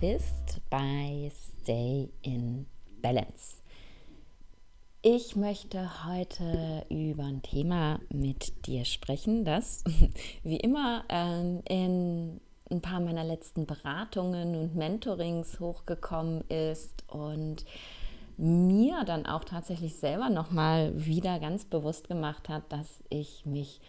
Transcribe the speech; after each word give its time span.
bist 0.00 0.62
bei 0.70 1.30
Stay 1.30 2.08
in 2.22 2.66
Balance. 3.02 3.58
Ich 5.02 5.36
möchte 5.36 6.06
heute 6.06 6.86
über 6.88 7.24
ein 7.24 7.42
Thema 7.42 8.00
mit 8.08 8.66
dir 8.66 8.86
sprechen, 8.86 9.44
das 9.44 9.84
wie 10.42 10.56
immer 10.56 11.04
ähm, 11.10 11.60
in 11.68 12.40
ein 12.70 12.80
paar 12.80 13.00
meiner 13.00 13.24
letzten 13.24 13.66
Beratungen 13.66 14.54
und 14.54 14.74
Mentorings 14.74 15.60
hochgekommen 15.60 16.44
ist 16.48 17.04
und 17.06 17.66
mir 18.38 19.04
dann 19.04 19.26
auch 19.26 19.44
tatsächlich 19.44 19.96
selber 19.96 20.30
nochmal 20.30 20.92
wieder 20.94 21.38
ganz 21.40 21.66
bewusst 21.66 22.08
gemacht 22.08 22.48
hat, 22.48 22.72
dass 22.72 23.00
ich 23.10 23.44
mich 23.44 23.82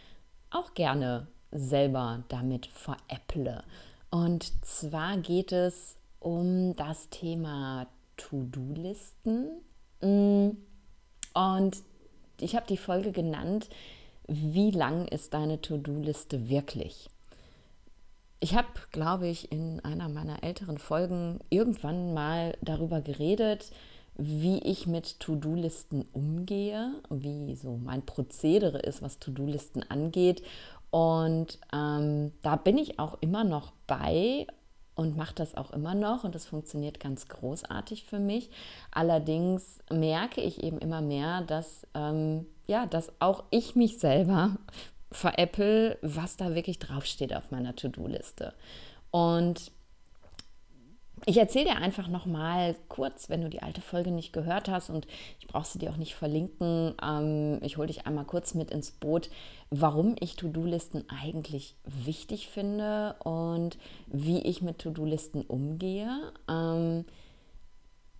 auch 0.49 0.73
gerne 0.73 1.27
selber 1.51 2.25
damit 2.27 2.65
veräpple. 2.65 3.63
Und 4.09 4.65
zwar 4.65 5.15
geht 5.17 5.53
es 5.53 5.95
um 6.21 6.75
das 6.77 7.09
Thema 7.09 7.87
To-Do-Listen. 8.15 9.49
Mm, 10.01 10.51
und 11.33 11.77
ich 12.39 12.55
habe 12.55 12.67
die 12.67 12.77
Folge 12.77 13.11
genannt, 13.11 13.69
wie 14.27 14.71
lang 14.71 15.07
ist 15.07 15.33
deine 15.33 15.59
To-Do-Liste 15.59 16.47
wirklich? 16.47 17.09
Ich 18.39 18.55
habe, 18.55 18.67
glaube 18.91 19.27
ich, 19.27 19.51
in 19.51 19.79
einer 19.81 20.09
meiner 20.09 20.43
älteren 20.43 20.77
Folgen 20.77 21.39
irgendwann 21.49 22.13
mal 22.13 22.57
darüber 22.61 23.01
geredet, 23.01 23.71
wie 24.15 24.59
ich 24.59 24.87
mit 24.87 25.19
To-Do-Listen 25.19 26.05
umgehe, 26.13 26.93
wie 27.09 27.55
so 27.55 27.77
mein 27.77 28.05
Prozedere 28.05 28.79
ist, 28.79 29.01
was 29.01 29.19
To-Do-Listen 29.19 29.83
angeht. 29.89 30.43
Und 30.91 31.59
ähm, 31.73 32.31
da 32.41 32.55
bin 32.57 32.77
ich 32.77 32.99
auch 32.99 33.17
immer 33.21 33.43
noch 33.43 33.73
bei 33.87 34.47
und 35.01 35.17
mache 35.17 35.33
das 35.35 35.55
auch 35.55 35.71
immer 35.71 35.95
noch 35.95 36.23
und 36.23 36.35
das 36.35 36.45
funktioniert 36.45 36.99
ganz 36.99 37.27
großartig 37.27 38.03
für 38.03 38.19
mich. 38.19 38.49
Allerdings 38.91 39.79
merke 39.89 40.41
ich 40.41 40.63
eben 40.63 40.77
immer 40.77 41.01
mehr, 41.01 41.41
dass, 41.41 41.87
ähm, 41.95 42.45
ja, 42.67 42.85
dass 42.85 43.11
auch 43.19 43.43
ich 43.49 43.75
mich 43.75 43.97
selber 43.97 44.57
veräpple, 45.11 45.97
was 46.01 46.37
da 46.37 46.55
wirklich 46.55 46.79
draufsteht 46.79 47.35
auf 47.35 47.51
meiner 47.51 47.75
To-Do-Liste. 47.75 48.53
Und 49.09 49.71
ich 51.25 51.37
erzähle 51.37 51.65
dir 51.65 51.77
einfach 51.77 52.07
noch 52.07 52.25
mal 52.25 52.75
kurz, 52.89 53.29
wenn 53.29 53.41
du 53.41 53.49
die 53.49 53.61
alte 53.61 53.81
Folge 53.81 54.11
nicht 54.11 54.33
gehört 54.33 54.69
hast 54.69 54.89
und 54.89 55.07
ich 55.39 55.47
brauche 55.47 55.67
sie 55.67 55.79
dir 55.79 55.91
auch 55.91 55.97
nicht 55.97 56.15
verlinken. 56.15 56.95
Ähm, 57.01 57.59
ich 57.61 57.77
hole 57.77 57.87
dich 57.87 58.07
einmal 58.07 58.25
kurz 58.25 58.53
mit 58.53 58.71
ins 58.71 58.91
Boot, 58.91 59.29
warum 59.69 60.15
ich 60.19 60.35
To-Do-Listen 60.35 61.05
eigentlich 61.09 61.75
wichtig 61.85 62.47
finde 62.47 63.15
und 63.23 63.77
wie 64.07 64.39
ich 64.39 64.61
mit 64.61 64.79
To-Do-Listen 64.79 65.41
umgehe. 65.43 66.31
Ähm, 66.49 67.05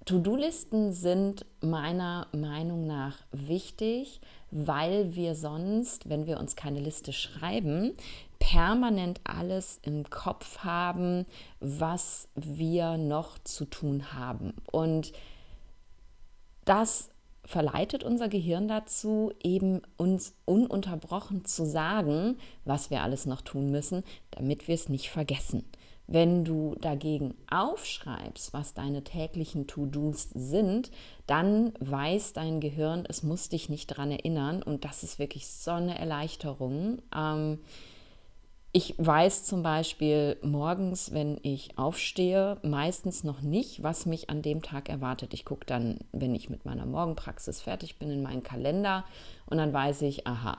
To-Do-Listen 0.06 0.92
sind 0.92 1.46
meiner 1.62 2.28
Meinung 2.32 2.88
nach 2.88 3.18
wichtig, 3.32 4.22
weil 4.50 5.16
wir 5.16 5.36
sonst, 5.36 6.10
wenn 6.10 6.26
wir 6.26 6.40
uns 6.40 6.56
keine 6.56 6.80
Liste 6.80 7.14
schreiben, 7.14 7.94
permanent 8.42 9.22
alles 9.24 9.80
im 9.84 10.10
Kopf 10.10 10.60
haben, 10.60 11.28
was 11.60 12.28
wir 12.34 12.98
noch 12.98 13.38
zu 13.44 13.66
tun 13.66 14.14
haben. 14.14 14.54
Und 14.72 15.14
das 16.66 17.12
verleitet 17.46 18.04
unser 18.04 18.30
Gehirn 18.30 18.68
dazu, 18.68 19.32
eben 19.44 19.84
uns 19.96 20.34
ununterbrochen 20.46 21.46
zu 21.46 21.66
sagen, 21.66 22.38
was 22.66 22.90
wir 22.90 23.04
alles 23.04 23.28
noch 23.28 23.42
tun 23.42 23.70
müssen, 23.70 24.04
damit 24.32 24.68
wir 24.68 24.76
es 24.76 24.90
nicht 24.90 25.12
vergessen. 25.12 25.64
Wenn 26.08 26.44
du 26.44 26.76
dagegen 26.82 27.36
aufschreibst, 27.50 28.54
was 28.54 28.74
deine 28.74 29.04
täglichen 29.04 29.68
To-Dos 29.68 30.30
sind, 30.34 30.90
dann 31.28 31.74
weiß 31.80 32.34
dein 32.34 32.60
Gehirn, 32.60 33.06
es 33.08 33.22
muss 33.22 33.50
dich 33.50 33.70
nicht 33.70 33.92
daran 33.92 34.12
erinnern 34.12 34.64
und 34.64 34.84
das 34.84 35.04
ist 35.04 35.20
wirklich 35.20 35.48
so 35.48 35.72
eine 35.72 35.98
Erleichterung. 35.98 37.04
Ähm, 37.16 37.60
ich 38.74 38.96
weiß 38.98 39.44
zum 39.44 39.64
Beispiel 39.64 40.38
morgens, 40.42 41.14
wenn 41.14 41.38
ich 41.44 41.78
aufstehe, 41.78 42.58
meistens 42.64 43.24
noch 43.26 43.42
nicht, 43.42 43.84
was 43.84 44.06
mich 44.06 44.30
an 44.30 44.42
dem 44.42 44.62
Tag 44.62 44.88
erwartet. 44.88 45.34
Ich 45.34 45.44
gucke 45.44 45.66
dann, 45.66 46.00
wenn 46.14 46.34
ich 46.34 46.50
mit 46.50 46.64
meiner 46.64 46.86
Morgenpraxis 46.86 47.62
fertig 47.62 48.00
bin, 48.00 48.10
in 48.10 48.22
meinen 48.22 48.44
Kalender 48.44 49.04
und 49.48 49.58
dann 49.58 49.74
weiß 49.74 50.04
ich, 50.04 50.26
aha, 50.26 50.58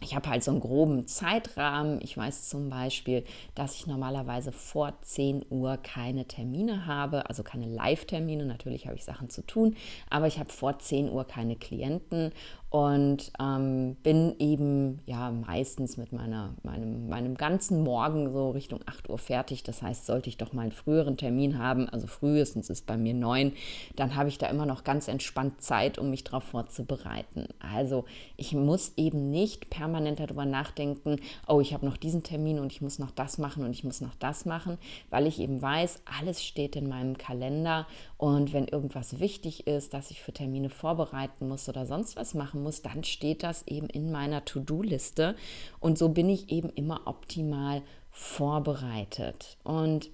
ich 0.00 0.14
habe 0.14 0.28
halt 0.28 0.44
so 0.44 0.52
einen 0.52 0.60
groben 0.60 1.06
Zeitrahmen. 1.06 2.00
Ich 2.02 2.16
weiß 2.16 2.48
zum 2.48 2.70
Beispiel, 2.70 3.24
dass 3.54 3.74
ich 3.74 3.86
normalerweise 3.86 4.52
vor 4.52 4.94
10 5.02 5.46
Uhr 5.50 5.76
keine 5.78 6.26
Termine 6.26 6.86
habe, 6.86 7.28
also 7.28 7.42
keine 7.42 7.66
Live-Termine. 7.66 8.44
Natürlich 8.44 8.86
habe 8.86 8.96
ich 8.96 9.04
Sachen 9.04 9.28
zu 9.28 9.42
tun, 9.42 9.76
aber 10.08 10.26
ich 10.26 10.38
habe 10.38 10.52
vor 10.52 10.78
10 10.78 11.10
Uhr 11.10 11.24
keine 11.24 11.56
Klienten 11.56 12.32
und 12.70 13.32
ähm, 13.40 13.96
bin 14.02 14.34
eben 14.38 15.00
ja 15.06 15.30
meistens 15.30 15.96
mit 15.96 16.12
meiner, 16.12 16.54
meinem, 16.62 17.08
meinem 17.08 17.34
ganzen 17.34 17.82
Morgen 17.82 18.30
so 18.30 18.50
Richtung 18.50 18.80
8 18.84 19.08
Uhr 19.08 19.16
fertig. 19.16 19.62
Das 19.62 19.80
heißt, 19.80 20.04
sollte 20.04 20.28
ich 20.28 20.36
doch 20.36 20.52
mal 20.52 20.62
einen 20.62 20.72
früheren 20.72 21.16
Termin 21.16 21.58
haben, 21.58 21.88
also 21.88 22.06
frühestens 22.06 22.68
ist 22.68 22.86
bei 22.86 22.98
mir 22.98 23.14
9, 23.14 23.54
dann 23.96 24.16
habe 24.16 24.28
ich 24.28 24.36
da 24.36 24.48
immer 24.48 24.66
noch 24.66 24.84
ganz 24.84 25.08
entspannt 25.08 25.62
Zeit, 25.62 25.98
um 25.98 26.10
mich 26.10 26.24
darauf 26.24 26.44
vorzubereiten. 26.44 27.46
Also 27.58 28.04
ich 28.36 28.52
muss 28.52 28.92
eben 28.98 29.30
nicht 29.30 29.70
permanent 29.70 30.20
darüber 30.20 30.44
nachdenken, 30.44 31.16
oh, 31.46 31.60
ich 31.60 31.72
habe 31.72 31.86
noch 31.86 31.96
diesen 31.96 32.22
Termin 32.22 32.58
und 32.58 32.70
ich 32.70 32.82
muss 32.82 32.98
noch 32.98 33.10
das 33.12 33.38
machen 33.38 33.64
und 33.64 33.70
ich 33.70 33.84
muss 33.84 34.02
noch 34.02 34.14
das 34.16 34.44
machen, 34.44 34.76
weil 35.08 35.26
ich 35.26 35.40
eben 35.40 35.62
weiß, 35.62 36.02
alles 36.18 36.44
steht 36.44 36.76
in 36.76 36.88
meinem 36.88 37.16
Kalender 37.16 37.86
und 38.18 38.52
wenn 38.52 38.68
irgendwas 38.68 39.20
wichtig 39.20 39.66
ist, 39.66 39.94
dass 39.94 40.10
ich 40.10 40.20
für 40.20 40.32
Termine 40.32 40.68
vorbereiten 40.68 41.48
muss 41.48 41.68
oder 41.68 41.86
sonst 41.86 42.16
was 42.16 42.34
machen 42.34 42.57
machen 42.58 42.62
muss, 42.62 42.82
dann 42.82 43.04
steht 43.04 43.42
das 43.42 43.66
eben 43.66 43.88
in 43.88 44.10
meiner 44.10 44.44
To-Do-Liste. 44.44 45.36
Und 45.80 45.98
so 45.98 46.10
bin 46.10 46.28
ich 46.28 46.50
eben 46.50 46.70
immer 46.70 47.02
optimal 47.06 47.82
vorbereitet. 48.10 49.56
Und 49.64 50.10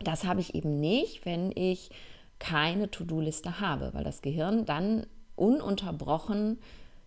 das 0.00 0.24
habe 0.24 0.40
ich 0.40 0.54
eben 0.54 0.80
nicht, 0.80 1.24
wenn 1.26 1.52
ich 1.54 1.90
keine 2.38 2.90
To-Do-Liste 2.90 3.60
habe, 3.60 3.90
weil 3.92 4.04
das 4.04 4.22
Gehirn 4.22 4.64
dann 4.64 5.06
ununterbrochen 5.36 6.58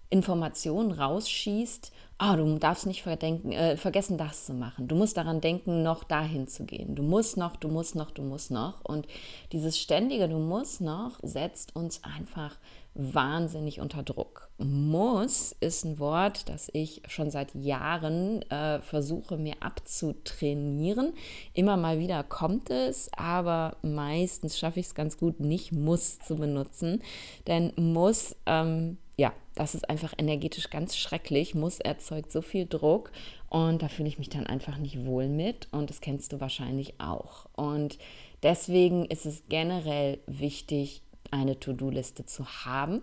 Informationen 0.09 0.91
rausschießt, 0.91 1.91
oh, 2.19 2.35
du 2.37 2.57
darfst 2.59 2.85
nicht 2.85 3.05
äh, 3.05 3.75
vergessen, 3.75 4.17
das 4.17 4.45
zu 4.45 4.53
machen. 4.53 4.87
Du 4.87 4.95
musst 4.95 5.17
daran 5.17 5.41
denken, 5.41 5.83
noch 5.83 6.03
dahin 6.03 6.47
zu 6.47 6.63
gehen. 6.63 6.95
Du 6.95 7.03
musst 7.03 7.37
noch, 7.37 7.55
du 7.57 7.67
musst 7.67 7.95
noch, 7.95 8.11
du 8.11 8.21
musst 8.21 8.51
noch. 8.51 8.85
Und 8.85 9.07
dieses 9.51 9.79
ständige 9.79 10.29
Du 10.29 10.37
musst 10.37 10.79
noch 10.79 11.17
setzt 11.21 11.75
uns 11.75 12.01
einfach 12.03 12.55
wahnsinnig 12.95 13.81
unter 13.81 14.03
Druck. 14.03 14.50
Muss 14.57 15.53
ist 15.59 15.83
ein 15.83 16.00
Wort, 16.00 16.47
das 16.47 16.69
ich 16.73 17.01
schon 17.07 17.29
seit 17.29 17.53
Jahren 17.53 18.41
äh, 18.50 18.79
versuche 18.81 19.38
mir 19.38 19.56
abzutrainieren. 19.59 21.13
Immer 21.53 21.75
mal 21.75 22.00
wieder 22.00 22.23
kommt 22.23 22.69
es, 22.69 23.09
aber 23.16 23.75
meistens 23.81 24.57
schaffe 24.57 24.79
ich 24.79 24.88
es 24.88 24.95
ganz 24.95 25.17
gut, 25.17 25.41
nicht 25.41 25.73
muss 25.73 26.19
zu 26.19 26.38
benutzen. 26.38 27.03
Denn 27.47 27.73
muss, 27.75 28.35
ähm, 28.45 28.97
ja, 29.17 29.34
das 29.55 29.75
ist 29.75 29.89
einfach 29.89 30.13
energetisch 30.17 30.69
ganz 30.69 30.95
schrecklich. 30.95 31.53
Muss 31.53 31.79
erzeugt 31.79 32.31
so 32.31 32.41
viel 32.41 32.66
Druck 32.66 33.11
und 33.50 33.81
da 33.81 33.88
fühle 33.88 34.09
ich 34.09 34.19
mich 34.19 34.29
dann 34.29 34.47
einfach 34.47 34.78
nicht 34.78 35.05
wohl 35.05 35.28
mit 35.28 35.67
und 35.72 35.90
das 35.90 36.02
kennst 36.02 36.34
du 36.34 36.40
wahrscheinlich 36.40 36.99
auch. 36.99 37.47
Und 37.55 37.97
deswegen 38.43 39.05
ist 39.05 39.25
es 39.25 39.43
generell 39.47 40.19
wichtig, 40.28 41.02
eine 41.31 41.59
To-Do-Liste 41.59 42.25
zu 42.25 42.45
haben. 42.45 43.01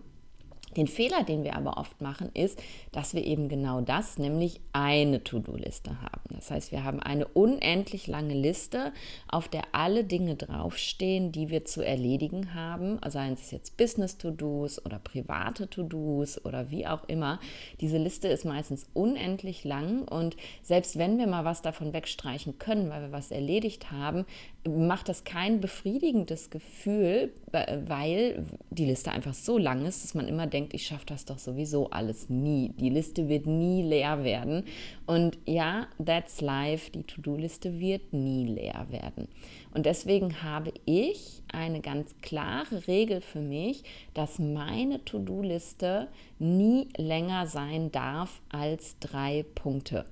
Den 0.77 0.87
Fehler, 0.87 1.23
den 1.23 1.45
wir 1.45 1.57
aber 1.57 1.77
oft 1.77 2.01
machen, 2.01 2.31
ist, 2.35 2.59
dass 2.93 3.15
wir 3.15 3.25
eben 3.25 3.49
genau 3.49 3.81
das, 3.81 4.19
nämlich 4.19 4.61
eine 4.73 5.23
To-Do-Liste 5.23 6.01
haben. 6.01 6.35
Das 6.35 6.51
heißt, 6.51 6.73
wir 6.73 6.85
haben 6.85 7.01
eine 7.01 7.27
unendlich 7.27 8.07
lange 8.07 8.35
Liste, 8.35 8.93
auf 9.29 9.49
der 9.49 9.63
alle 9.73 10.05
Dinge 10.05 10.37
draufstehen, 10.37 11.33
die 11.33 11.51
wir 11.51 11.65
zu 11.65 11.85
erledigen 11.85 12.55
haben, 12.55 12.99
seien 13.09 13.35
es 13.35 13.51
jetzt 13.51 13.77
Business-To-Dos 13.77 14.85
oder 14.85 14.99
private 14.99 15.69
To-Dos 15.69 16.45
oder 16.45 16.71
wie 16.71 16.87
auch 16.87 17.05
immer. 17.09 17.39
Diese 17.81 17.99
Liste 17.99 18.29
ist 18.29 18.45
meistens 18.45 18.87
unendlich 18.95 19.65
lang 19.65 20.03
und 20.09 20.37
selbst 20.63 20.99
wenn 20.99 21.19
wir 21.19 21.27
mal 21.27 21.45
was 21.45 21.63
davon 21.63 21.93
wegstreichen 21.93 22.59
können, 22.59 22.91
weil 22.91 23.03
wir 23.03 23.13
was 23.13 23.31
erledigt 23.31 23.91
haben, 23.91 24.25
macht 24.69 25.09
das 25.09 25.25
kein 25.25 25.61
befriedigendes 25.61 26.51
Gefühl, 26.51 27.33
weil 27.51 28.45
die 28.71 28.85
Liste 28.85 29.11
einfach 29.11 29.35
so 29.35 29.59
lang 29.59 29.85
ist, 29.87 30.05
dass 30.05 30.15
man 30.15 30.29
immer 30.29 30.47
denkt, 30.47 30.62
denkt, 30.63 30.75
ich 30.75 30.87
schaffe 30.87 31.07
das 31.07 31.25
doch 31.25 31.39
sowieso 31.39 31.91
alles 31.91 32.29
nie. 32.29 32.71
Die 32.79 32.89
Liste 32.89 33.29
wird 33.29 33.47
nie 33.47 33.83
leer 33.83 34.23
werden. 34.25 34.65
Und 35.07 35.39
ja, 35.45 35.87
that's 36.05 36.41
life. 36.41 36.91
Die 36.91 37.03
To-Do-Liste 37.03 37.81
wird 37.81 38.13
nie 38.13 38.47
leer 38.47 38.87
werden. 38.91 39.29
Und 39.75 39.87
deswegen 39.87 40.43
habe 40.43 40.73
ich 40.85 41.43
eine 41.53 41.81
ganz 41.81 42.15
klare 42.23 42.87
Regel 42.87 43.21
für 43.21 43.41
mich, 43.41 43.83
dass 44.15 44.39
meine 44.39 45.05
To-Do-Liste 45.05 46.09
nie 46.39 46.89
länger 46.97 47.47
sein 47.47 47.91
darf 47.91 48.41
als 48.49 48.99
drei 49.01 49.45
Punkte. 49.55 50.05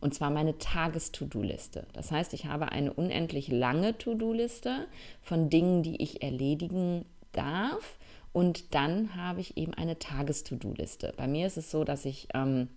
Und 0.00 0.14
zwar 0.14 0.30
meine 0.30 0.56
Tages-To-Do-Liste. 0.58 1.86
Das 1.92 2.12
heißt, 2.12 2.32
ich 2.32 2.46
habe 2.46 2.70
eine 2.70 2.92
unendlich 2.92 3.48
lange 3.48 3.98
To-Do-Liste 3.98 4.86
von 5.20 5.50
Dingen, 5.50 5.82
die 5.82 6.00
ich 6.00 6.22
erledigen 6.22 7.04
darf. 7.32 7.98
Und 8.38 8.72
dann 8.72 9.16
habe 9.16 9.40
ich 9.40 9.56
eben 9.56 9.74
eine 9.74 9.98
Tages-To-Do-Liste. 9.98 11.12
Bei 11.16 11.26
mir 11.26 11.48
ist 11.48 11.56
es 11.56 11.72
so, 11.72 11.82
dass 11.82 12.04
ich 12.04 12.28
ähm, 12.34 12.68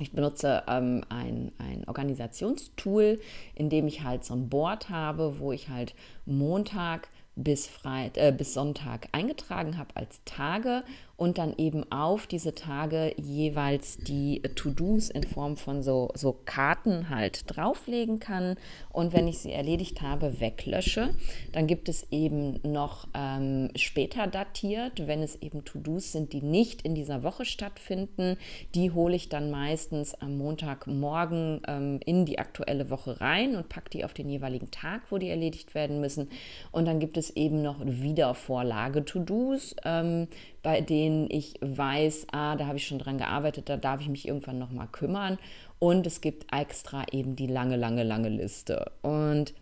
ich 0.00 0.10
benutze 0.10 0.64
ähm, 0.66 1.04
ein, 1.10 1.52
ein 1.58 1.84
Organisationstool, 1.86 3.20
in 3.54 3.70
dem 3.70 3.86
ich 3.86 4.02
halt 4.02 4.24
so 4.24 4.34
ein 4.34 4.48
Board 4.48 4.90
habe, 4.90 5.38
wo 5.38 5.52
ich 5.52 5.68
halt 5.68 5.94
Montag 6.24 7.08
bis, 7.36 7.68
Freit 7.68 8.18
äh, 8.18 8.34
bis 8.36 8.52
Sonntag 8.52 9.06
eingetragen 9.12 9.78
habe 9.78 9.94
als 9.94 10.24
Tage 10.24 10.82
und 11.16 11.38
dann 11.38 11.54
eben 11.56 11.90
auf 11.90 12.26
diese 12.26 12.54
Tage 12.54 13.14
jeweils 13.16 13.96
die 13.96 14.42
To-Dos 14.54 15.08
in 15.08 15.24
Form 15.24 15.56
von 15.56 15.82
so, 15.82 16.10
so 16.14 16.38
Karten 16.44 17.08
halt 17.08 17.44
drauflegen 17.46 18.20
kann. 18.20 18.56
Und 18.90 19.14
wenn 19.14 19.26
ich 19.26 19.38
sie 19.38 19.52
erledigt 19.52 20.02
habe, 20.02 20.40
weglösche. 20.40 21.14
Dann 21.52 21.66
gibt 21.66 21.88
es 21.88 22.06
eben 22.10 22.60
noch 22.62 23.08
ähm, 23.14 23.70
später 23.76 24.26
datiert, 24.26 25.06
wenn 25.06 25.22
es 25.22 25.36
eben 25.36 25.64
To-Dos 25.64 26.12
sind, 26.12 26.34
die 26.34 26.42
nicht 26.42 26.82
in 26.82 26.94
dieser 26.94 27.22
Woche 27.22 27.46
stattfinden. 27.46 28.36
Die 28.74 28.90
hole 28.90 29.16
ich 29.16 29.30
dann 29.30 29.50
meistens 29.50 30.14
am 30.14 30.36
Montagmorgen 30.36 31.62
ähm, 31.66 32.00
in 32.04 32.26
die 32.26 32.38
aktuelle 32.38 32.90
Woche 32.90 33.22
rein 33.22 33.56
und 33.56 33.70
packe 33.70 33.88
die 33.90 34.04
auf 34.04 34.12
den 34.12 34.28
jeweiligen 34.28 34.70
Tag, 34.70 35.02
wo 35.10 35.16
die 35.16 35.30
erledigt 35.30 35.74
werden 35.74 36.00
müssen. 36.00 36.28
Und 36.72 36.84
dann 36.84 37.00
gibt 37.00 37.16
es 37.16 37.30
eben 37.30 37.62
noch 37.62 37.76
Wiedervorlage-To-Dos. 37.82 39.76
Ähm, 39.84 40.28
bei 40.66 40.80
denen 40.80 41.05
ich 41.28 41.54
weiß, 41.60 42.28
ah, 42.32 42.56
da 42.56 42.66
habe 42.66 42.76
ich 42.76 42.86
schon 42.86 42.98
dran 42.98 43.18
gearbeitet, 43.18 43.68
da 43.68 43.76
darf 43.76 44.00
ich 44.00 44.08
mich 44.08 44.26
irgendwann 44.26 44.58
nochmal 44.58 44.88
kümmern. 44.90 45.38
Und 45.78 46.06
es 46.06 46.20
gibt 46.20 46.52
extra 46.52 47.04
eben 47.12 47.36
die 47.36 47.46
lange, 47.46 47.76
lange, 47.76 48.02
lange 48.02 48.28
Liste. 48.28 48.92
Und 49.02 49.54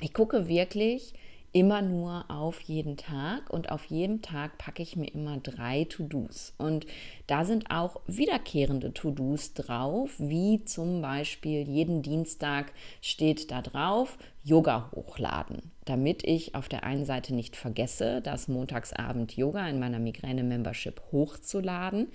ich 0.00 0.12
gucke 0.12 0.48
wirklich 0.48 1.14
immer 1.52 1.82
nur 1.82 2.24
auf 2.28 2.60
jeden 2.60 2.96
Tag 2.96 3.50
und 3.50 3.70
auf 3.70 3.86
jedem 3.86 4.22
Tag 4.22 4.58
packe 4.58 4.82
ich 4.82 4.96
mir 4.96 5.12
immer 5.12 5.38
drei 5.38 5.84
To-Dos. 5.84 6.54
Und 6.58 6.86
da 7.26 7.44
sind 7.44 7.70
auch 7.70 8.00
wiederkehrende 8.06 8.92
To-Dos 8.92 9.54
drauf, 9.54 10.10
wie 10.18 10.64
zum 10.64 11.00
Beispiel 11.02 11.68
jeden 11.68 12.02
Dienstag 12.02 12.72
steht 13.00 13.50
da 13.50 13.62
drauf, 13.62 14.18
Yoga 14.44 14.90
hochladen, 14.94 15.72
damit 15.86 16.22
ich 16.22 16.54
auf 16.54 16.68
der 16.68 16.84
einen 16.84 17.04
Seite 17.04 17.34
nicht 17.34 17.56
vergesse, 17.56 18.20
das 18.22 18.46
Montagsabend 18.46 19.36
Yoga 19.36 19.68
in 19.68 19.80
meiner 19.80 19.98
Migräne-Membership 19.98 21.02
hochzuladen. 21.10 22.08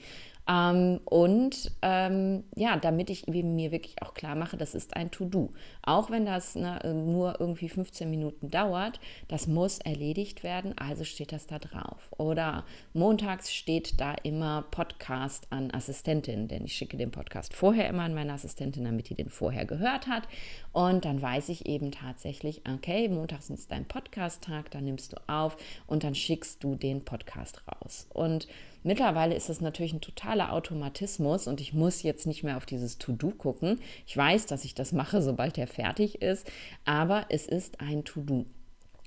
Ähm, 0.48 1.00
und 1.06 1.72
ähm, 1.82 2.44
ja, 2.56 2.78
damit 2.78 3.10
ich 3.10 3.28
mir 3.28 3.72
wirklich 3.72 4.02
auch 4.02 4.14
klar 4.14 4.36
mache, 4.36 4.58
das 4.58 4.76
ist 4.76 4.96
ein 4.96 5.12
To-Do. 5.12 5.54
Auch 5.84 6.10
wenn 6.10 6.26
das 6.26 6.56
ne, 6.56 6.80
nur 6.94 7.40
irgendwie 7.40 7.70
15 7.70 8.10
Minuten 8.10 8.50
dauert, 8.50 9.00
das 9.28 9.48
muss 9.48 9.80
erledigt 9.80 10.44
werden, 10.44 10.78
also 10.78 11.04
steht 11.04 11.32
das 11.32 11.48
da 11.48 11.60
drauf. 11.60 12.12
Oder 12.18 12.66
montags 12.94 13.54
steht 13.54 14.00
da 14.00 14.14
immer 14.24 14.64
Podcast 14.72 15.48
an 15.52 15.72
Assistentin, 15.72 16.48
denn 16.48 16.66
ich 16.66 16.74
schicke 16.74 16.98
den 16.98 17.12
Podcast 17.12 17.54
vorher 17.54 17.88
immer 17.88 18.04
an 18.04 18.14
meine 18.14 18.34
Assistentin, 18.34 18.86
damit 18.86 19.10
die 19.10 19.16
den 19.16 19.30
vorher 19.30 19.66
gehört 19.66 20.08
hat. 20.08 20.28
Und 20.74 21.06
dann 21.06 21.22
weiß 21.22 21.50
ich 21.50 21.68
eben 21.68 21.92
tatsächlich, 21.92 22.62
okay, 22.72 23.08
montags 23.10 23.50
ist 23.50 23.72
dein 23.72 23.86
Podcast-Tag, 23.86 24.72
dann 24.72 24.86
nimmst 24.86 25.14
du 25.14 25.18
auf 25.28 25.58
und 25.88 26.04
dann 26.04 26.16
schickst 26.16 26.64
du 26.64 26.76
den 26.76 27.06
Podcast 27.06 27.62
raus. 27.68 28.08
Und 28.14 28.48
Mittlerweile 28.84 29.36
ist 29.36 29.50
das 29.50 29.62
natürlich 29.62 29.94
ein 29.94 30.02
totaler 30.02 30.54
Automatismus 30.54 31.48
und 31.48 31.62
ich 31.62 31.74
muss 31.74 32.04
jetzt 32.04 32.26
nicht 32.26 32.44
mehr 32.44 32.58
auf 32.58 32.66
dieses 32.66 32.98
To-Do 32.98 33.32
gucken. 33.32 33.80
Ich 34.08 34.18
weiß, 34.18 34.48
dass 34.48 34.66
ich 34.66 34.74
das 34.74 34.92
mache, 34.92 35.22
sobald 35.22 35.58
er 35.58 35.68
fertig 35.68 36.22
ist, 36.22 36.50
aber 36.84 37.26
es 37.30 37.46
ist 37.46 37.80
ein 37.80 38.04
To-Do. 38.04 38.46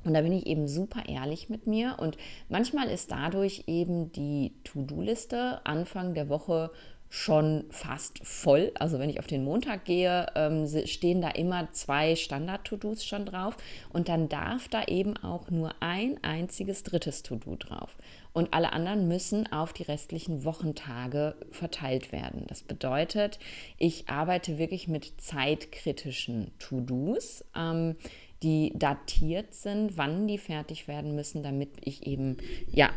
Und 0.05 0.13
da 0.13 0.21
bin 0.21 0.33
ich 0.33 0.47
eben 0.47 0.69
super 0.69 1.09
ehrlich 1.09 1.49
mit 1.49 1.67
mir. 1.67 1.97
Und 1.99 2.19
manchmal 2.49 2.89
ist 2.89 3.11
dadurch 3.11 3.65
eben 3.67 4.13
die 4.13 4.53
To-Do-Liste 4.65 5.65
Anfang 5.65 6.15
der 6.15 6.29
Woche 6.29 6.71
schon 7.09 7.65
fast 7.71 8.27
voll. 8.27 8.73
Also 8.75 8.99
wenn 8.99 9.09
ich 9.09 9.21
auf 9.21 9.29
den 9.29 9.45
Montag 9.45 9.85
gehe, 9.85 10.27
ähm, 10.35 10.67
stehen 10.85 11.23
da 11.23 11.31
immer 11.31 11.69
zwei 11.71 12.17
Standard-To-Dos 12.17 13.05
schon 13.05 13.25
drauf 13.25 13.57
und 13.93 14.09
dann 14.09 14.29
darf 14.29 14.67
da 14.67 14.83
eben 14.85 15.17
auch 15.19 15.49
nur 15.49 15.71
ein 15.79 16.19
einziges 16.23 16.83
drittes 16.83 17.23
To-Do 17.23 17.55
drauf. 17.55 17.97
Und 18.35 18.53
alle 18.53 18.73
anderen 18.73 19.09
müssen 19.09 19.51
auf 19.51 19.73
die 19.73 19.85
restlichen 19.85 20.45
Wochentage 20.45 21.37
verteilt 21.51 22.13
werden. 22.13 22.45
Das 22.49 22.63
bedeutet, 22.63 23.39
ich 23.79 24.09
arbeite 24.09 24.59
wirklich 24.59 24.89
mit 24.89 25.21
zeitkritischen 25.21 26.51
To-Dos. 26.59 27.45
Ähm, 27.57 27.97
die 28.43 28.73
datiert 28.75 29.55
sind, 29.55 29.97
wann 29.97 30.29
die 30.29 30.37
fertig 30.37 30.87
werden 30.87 31.15
müssen, 31.15 31.43
damit 31.43 31.71
ich 31.81 32.07
eben 32.07 32.37
ja 32.71 32.91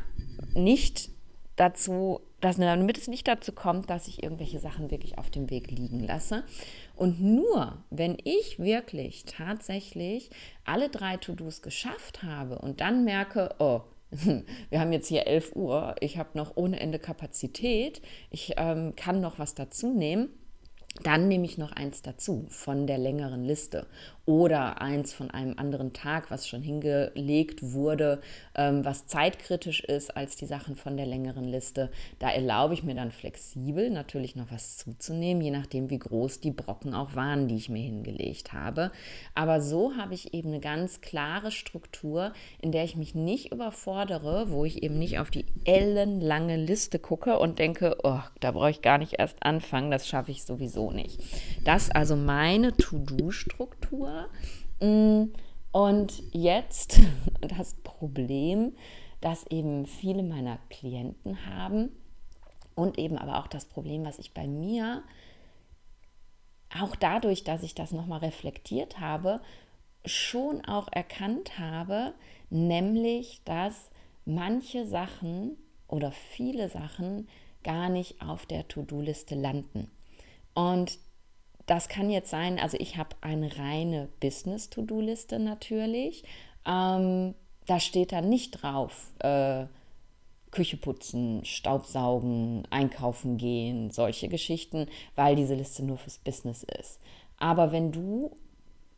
nicht 0.54 1.10
dazu 1.56 2.20
dass, 2.40 2.58
damit 2.58 2.98
es 2.98 3.08
nicht 3.08 3.28
dazu 3.28 3.52
kommt, 3.52 3.90
dass 3.90 4.08
ich 4.08 4.22
irgendwelche 4.22 4.60
Sachen 4.60 4.92
wirklich 4.92 5.18
auf 5.18 5.30
dem 5.30 5.50
Weg 5.50 5.72
liegen 5.72 6.02
lasse. 6.02 6.44
Und 6.96 7.20
nur 7.20 7.84
wenn 7.90 8.18
ich 8.24 8.60
wirklich 8.60 9.26
tatsächlich 9.26 10.30
alle 10.64 10.90
drei 10.90 11.18
To-Dos 11.18 11.62
geschafft 11.62 12.22
habe 12.24 12.60
und 12.60 12.80
dann 12.82 13.04
merke, 13.04 13.56
oh, 13.58 13.82
wir 14.70 14.80
haben 14.80 14.94
jetzt 14.94 15.08
hier 15.08 15.28
11 15.28 15.56
Uhr, 15.56 15.96
ich 16.00 16.18
habe 16.18 16.30
noch 16.38 16.56
ohne 16.56 16.80
Ende 16.80 17.00
Kapazität, 17.00 18.02
ich 18.30 18.54
ähm, 18.58 18.96
kann 18.96 19.20
noch 19.22 19.40
was 19.40 19.54
dazu 19.54 19.94
nehmen, 19.94 20.30
dann 21.04 21.28
nehme 21.28 21.46
ich 21.46 21.58
noch 21.58 21.72
eins 21.72 22.02
dazu 22.02 22.46
von 22.50 22.88
der 22.88 22.98
längeren 22.98 23.44
Liste 23.44 23.88
oder 24.28 24.82
eins 24.82 25.14
von 25.14 25.32
einem 25.32 25.58
anderen 25.58 25.94
Tag, 25.94 26.30
was 26.30 26.50
schon 26.50 26.62
hingelegt 26.62 27.72
wurde, 27.72 28.20
ähm, 28.56 28.84
was 28.84 29.08
zeitkritisch 29.08 29.80
ist 29.80 30.18
als 30.18 30.36
die 30.36 30.46
Sachen 30.46 30.76
von 30.76 30.98
der 30.98 31.06
längeren 31.06 31.46
Liste. 31.46 31.90
Da 32.20 32.30
erlaube 32.30 32.74
ich 32.74 32.84
mir 32.84 32.94
dann 32.94 33.12
flexibel 33.12 33.90
natürlich 33.90 34.36
noch 34.36 34.52
was 34.52 34.78
zuzunehmen, 34.78 35.42
je 35.42 35.52
nachdem, 35.52 35.90
wie 35.90 35.98
groß 35.98 36.42
die 36.42 36.52
Brocken 36.52 36.94
auch 36.94 37.16
waren, 37.16 37.48
die 37.48 37.56
ich 37.56 37.70
mir 37.70 37.82
hingelegt 37.82 38.52
habe. 38.52 38.92
Aber 39.34 39.62
so 39.62 39.96
habe 39.96 40.14
ich 40.14 40.34
eben 40.34 40.50
eine 40.50 40.60
ganz 40.60 41.00
klare 41.00 41.50
Struktur, 41.50 42.34
in 42.62 42.74
der 42.74 42.84
ich 42.84 42.98
mich 42.98 43.16
nicht 43.16 43.54
überfordere, 43.54 44.52
wo 44.52 44.66
ich 44.66 44.84
eben 44.84 45.00
nicht 45.00 45.20
auf 45.20 45.30
die 45.32 45.46
ellenlange 45.64 46.58
Liste 46.58 47.00
gucke 47.00 47.40
und 47.40 47.60
denke, 47.60 47.96
oh, 48.04 48.20
da 48.42 48.52
brauche 48.52 48.72
ich 48.72 48.82
gar 48.82 48.98
nicht 48.98 49.14
erst 49.20 49.42
anfangen, 49.44 49.90
das 49.90 50.06
schaffe 50.06 50.32
ich 50.32 50.44
sowieso 50.44 50.92
nicht. 50.92 51.22
Das 51.64 51.90
also 51.92 52.18
meine 52.18 52.76
To-Do-Struktur 52.76 54.17
Mm, 54.80 55.26
und 55.72 56.24
jetzt 56.32 57.00
das 57.42 57.76
Problem, 57.76 58.76
das 59.22 59.46
eben 59.48 59.86
viele 59.86 60.24
meiner 60.24 60.60
Klienten 60.70 61.46
haben 61.46 61.90
und 62.76 62.98
eben 62.98 63.18
aber 63.18 63.40
auch 63.40 63.48
das 63.48 63.66
Problem, 63.66 64.06
was 64.06 64.20
ich 64.20 64.34
bei 64.34 64.48
mir 64.48 65.04
auch 66.80 66.96
dadurch, 66.96 67.44
dass 67.44 67.64
ich 67.64 67.76
das 67.76 67.92
nochmal 67.92 68.20
reflektiert 68.20 69.00
habe, 69.00 69.42
schon 70.06 70.64
auch 70.66 70.88
erkannt 70.92 71.58
habe, 71.58 72.14
nämlich, 72.50 73.42
dass 73.46 73.90
manche 74.26 74.86
Sachen 74.86 75.58
oder 75.88 76.12
viele 76.12 76.70
Sachen 76.70 77.28
gar 77.64 77.90
nicht 77.90 78.22
auf 78.22 78.46
der 78.46 78.68
To-Do-Liste 78.68 79.36
landen. 79.36 79.90
Und 80.54 81.00
das 81.68 81.90
kann 81.90 82.10
jetzt 82.10 82.32
sein, 82.32 82.60
also 82.60 82.78
ich 82.80 82.98
habe 82.98 83.16
eine 83.22 83.58
reine 83.58 84.08
Business-To-Do-Liste 84.22 85.38
natürlich. 85.38 86.24
Ähm, 86.66 87.36
da 87.68 87.80
steht 87.80 88.14
dann 88.14 88.30
nicht 88.30 88.64
drauf, 88.64 89.12
äh, 89.20 89.66
Küche 90.50 90.78
putzen, 90.78 91.44
Staubsaugen, 91.44 92.66
einkaufen 92.70 93.38
gehen, 93.38 93.92
solche 93.92 94.30
Geschichten, 94.30 94.88
weil 95.16 95.36
diese 95.36 95.56
Liste 95.56 95.84
nur 95.84 95.98
fürs 95.98 96.18
Business 96.18 96.64
ist. 96.80 97.00
Aber 97.38 97.72
wenn 97.74 97.92
du 97.92 98.36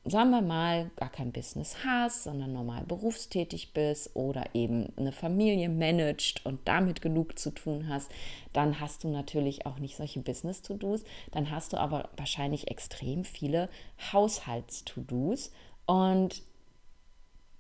sagen 0.10 0.32
wir 0.32 0.42
mal, 0.42 0.92
gar 0.96 1.10
kein 1.10 1.32
Business 1.32 1.78
hast, 1.86 2.24
sondern 2.24 2.54
normal 2.54 2.84
berufstätig 2.86 3.74
bist 3.74 4.16
oder 4.16 4.46
eben 4.54 4.94
eine 4.98 5.12
Familie 5.12 5.70
managst 5.70 6.46
und 6.46 6.68
damit 6.68 7.02
genug 7.02 7.38
zu 7.38 7.52
tun 7.52 7.88
hast, 7.90 8.12
dann 8.54 8.80
hast 8.80 9.04
du 9.04 9.10
natürlich 9.10 9.66
auch 9.66 9.80
nicht 9.80 9.96
solche 9.96 10.20
Business-To-Dos, 10.20 11.04
dann 11.32 11.52
hast 11.52 11.74
du 11.74 11.78
aber 11.78 12.10
wahrscheinlich 12.18 12.70
extrem 12.70 13.24
viele 13.24 13.70
Haushalts-To-Dos 14.12 15.52
und 15.86 16.44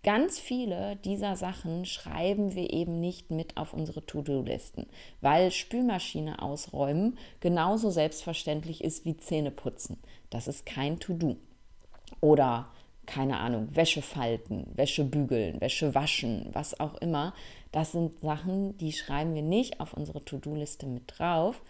Ganz 0.02 0.40
viele 0.40 0.96
dieser 0.96 1.36
Sachen 1.36 1.86
schreiben 1.86 2.56
wir 2.56 2.72
eben 2.72 3.02
nicht 3.02 3.32
mit 3.32 3.58
auf 3.58 3.74
unsere 3.74 4.06
To-Do-Listen, 4.06 4.86
weil 5.20 5.52
Spülmaschine 5.52 6.42
ausräumen 6.42 7.18
genauso 7.42 7.90
selbstverständlich 7.90 8.82
ist 8.82 9.04
wie 9.04 9.18
Zähne 9.18 9.52
putzen. 9.52 9.98
Das 10.30 10.48
ist 10.48 10.66
kein 10.66 11.02
To-Do. 11.02 11.36
Oder 12.22 12.70
keine 13.06 13.40
Ahnung, 13.40 13.76
Wäsche 13.76 14.04
falten, 14.04 14.68
Wäsche 14.76 15.04
bügeln, 15.04 15.60
Wäsche 15.62 15.96
waschen, 15.96 16.50
was 16.54 16.80
auch 16.80 16.96
immer. 16.96 17.34
Das 17.72 17.92
sind 17.92 18.20
Sachen, 18.20 18.78
die 18.78 18.92
schreiben 18.92 19.34
wir 19.34 19.42
nicht 19.42 19.80
auf 19.80 19.94
unsere 19.94 20.24
To-Do-Liste 20.24 20.86
mit 20.86 21.18
drauf. 21.18 21.62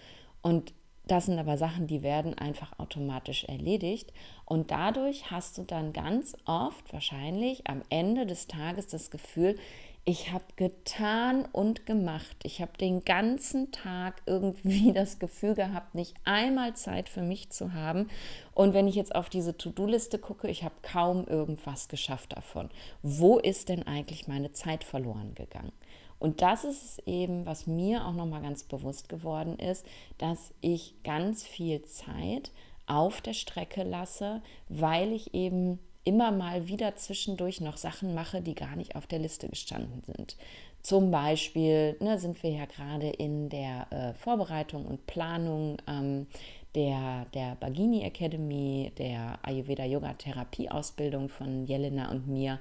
Und 0.41 0.73
das 1.07 1.25
sind 1.25 1.39
aber 1.39 1.57
Sachen, 1.57 1.87
die 1.87 2.03
werden 2.03 2.37
einfach 2.37 2.77
automatisch 2.77 3.45
erledigt. 3.45 4.13
Und 4.45 4.69
dadurch 4.69 5.31
hast 5.31 5.57
du 5.57 5.63
dann 5.63 5.93
ganz 5.93 6.35
oft 6.45 6.91
wahrscheinlich 6.93 7.67
am 7.67 7.83
Ende 7.89 8.25
des 8.25 8.47
Tages 8.47 8.87
das 8.87 9.09
Gefühl, 9.09 9.57
ich 10.05 10.31
habe 10.31 10.45
getan 10.55 11.45
und 11.51 11.85
gemacht. 11.85 12.37
Ich 12.43 12.61
habe 12.61 12.71
den 12.79 13.03
ganzen 13.05 13.71
Tag 13.71 14.21
irgendwie 14.25 14.91
das 14.93 15.19
Gefühl 15.19 15.55
gehabt, 15.55 15.95
nicht 15.95 16.15
einmal 16.23 16.75
Zeit 16.75 17.09
für 17.09 17.21
mich 17.21 17.49
zu 17.51 17.73
haben. 17.73 18.09
Und 18.53 18.73
wenn 18.73 18.87
ich 18.87 18.95
jetzt 18.95 19.13
auf 19.13 19.29
diese 19.29 19.57
To-Do-Liste 19.57 20.17
gucke, 20.17 20.47
ich 20.49 20.63
habe 20.63 20.75
kaum 20.81 21.25
irgendwas 21.27 21.89
geschafft 21.89 22.35
davon. 22.35 22.69
Wo 23.03 23.37
ist 23.37 23.69
denn 23.69 23.83
eigentlich 23.83 24.27
meine 24.27 24.51
Zeit 24.51 24.83
verloren 24.83 25.35
gegangen? 25.35 25.73
Und 26.17 26.41
das 26.41 26.65
ist 26.65 27.01
eben, 27.05 27.45
was 27.45 27.65
mir 27.65 28.05
auch 28.05 28.13
nochmal 28.13 28.41
ganz 28.41 28.63
bewusst 28.63 29.07
geworden 29.07 29.57
ist, 29.57 29.85
dass 30.17 30.53
ich 30.59 30.95
ganz 31.03 31.45
viel 31.45 31.83
Zeit 31.83 32.51
auf 32.87 33.21
der 33.21 33.33
Strecke 33.33 33.83
lasse, 33.83 34.41
weil 34.67 35.13
ich 35.13 35.33
eben 35.33 35.79
immer 36.09 36.31
mal 36.31 36.67
wieder 36.67 36.95
zwischendurch 36.95 37.61
noch 37.61 37.77
Sachen 37.77 38.15
mache, 38.15 38.41
die 38.41 38.55
gar 38.55 38.75
nicht 38.75 38.95
auf 38.95 39.05
der 39.05 39.19
Liste 39.19 39.47
gestanden 39.47 40.01
sind. 40.07 40.37
Zum 40.81 41.11
Beispiel 41.11 41.97
ne, 41.99 42.17
sind 42.17 42.41
wir 42.41 42.49
ja 42.49 42.65
gerade 42.65 43.09
in 43.09 43.49
der 43.49 43.85
äh, 43.91 44.13
Vorbereitung 44.15 44.87
und 44.87 45.05
Planung 45.05 45.77
ähm, 45.87 46.25
der, 46.73 47.27
der 47.35 47.55
Bagini 47.59 48.01
Academy, 48.01 48.91
der 48.97 49.37
Ayurveda 49.43 49.85
Yoga 49.85 50.13
Therapie 50.13 50.71
Ausbildung 50.71 51.29
von 51.29 51.67
Jelena 51.67 52.09
und 52.09 52.27
mir. 52.27 52.57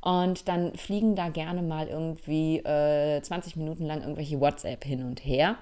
Und 0.00 0.48
dann 0.48 0.74
fliegen 0.74 1.16
da 1.16 1.28
gerne 1.28 1.60
mal 1.60 1.88
irgendwie 1.88 2.58
äh, 2.60 3.20
20 3.20 3.56
Minuten 3.56 3.84
lang 3.84 4.00
irgendwelche 4.00 4.40
WhatsApp 4.40 4.84
hin 4.84 5.02
und 5.02 5.22
her. 5.22 5.58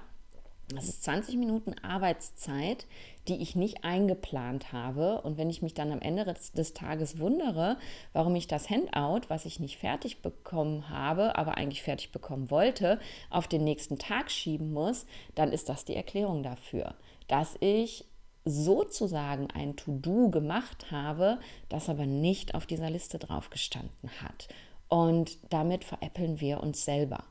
Das 0.68 0.84
ist 0.84 1.02
20 1.02 1.36
Minuten 1.36 1.74
Arbeitszeit, 1.82 2.86
die 3.28 3.40
ich 3.40 3.56
nicht 3.56 3.84
eingeplant 3.84 4.72
habe. 4.72 5.22
Und 5.22 5.38
wenn 5.38 5.50
ich 5.50 5.62
mich 5.62 5.74
dann 5.74 5.92
am 5.92 6.00
Ende 6.00 6.24
des 6.24 6.74
Tages 6.74 7.18
wundere, 7.18 7.78
warum 8.12 8.36
ich 8.36 8.46
das 8.46 8.68
Handout, 8.70 9.28
was 9.28 9.46
ich 9.46 9.60
nicht 9.60 9.78
fertig 9.78 10.22
bekommen 10.22 10.88
habe, 10.90 11.36
aber 11.36 11.56
eigentlich 11.56 11.82
fertig 11.82 12.12
bekommen 12.12 12.50
wollte, 12.50 13.00
auf 13.30 13.48
den 13.48 13.64
nächsten 13.64 13.98
Tag 13.98 14.30
schieben 14.30 14.72
muss, 14.72 15.06
dann 15.34 15.52
ist 15.52 15.68
das 15.68 15.84
die 15.84 15.96
Erklärung 15.96 16.42
dafür, 16.42 16.94
dass 17.28 17.56
ich 17.60 18.04
sozusagen 18.44 19.48
ein 19.50 19.76
To-Do 19.76 20.28
gemacht 20.28 20.90
habe, 20.90 21.38
das 21.70 21.88
aber 21.88 22.04
nicht 22.04 22.54
auf 22.54 22.66
dieser 22.66 22.90
Liste 22.90 23.18
drauf 23.18 23.48
gestanden 23.48 24.10
hat. 24.22 24.48
Und 24.88 25.38
damit 25.50 25.84
veräppeln 25.84 26.40
wir 26.40 26.62
uns 26.62 26.84
selber. 26.84 27.24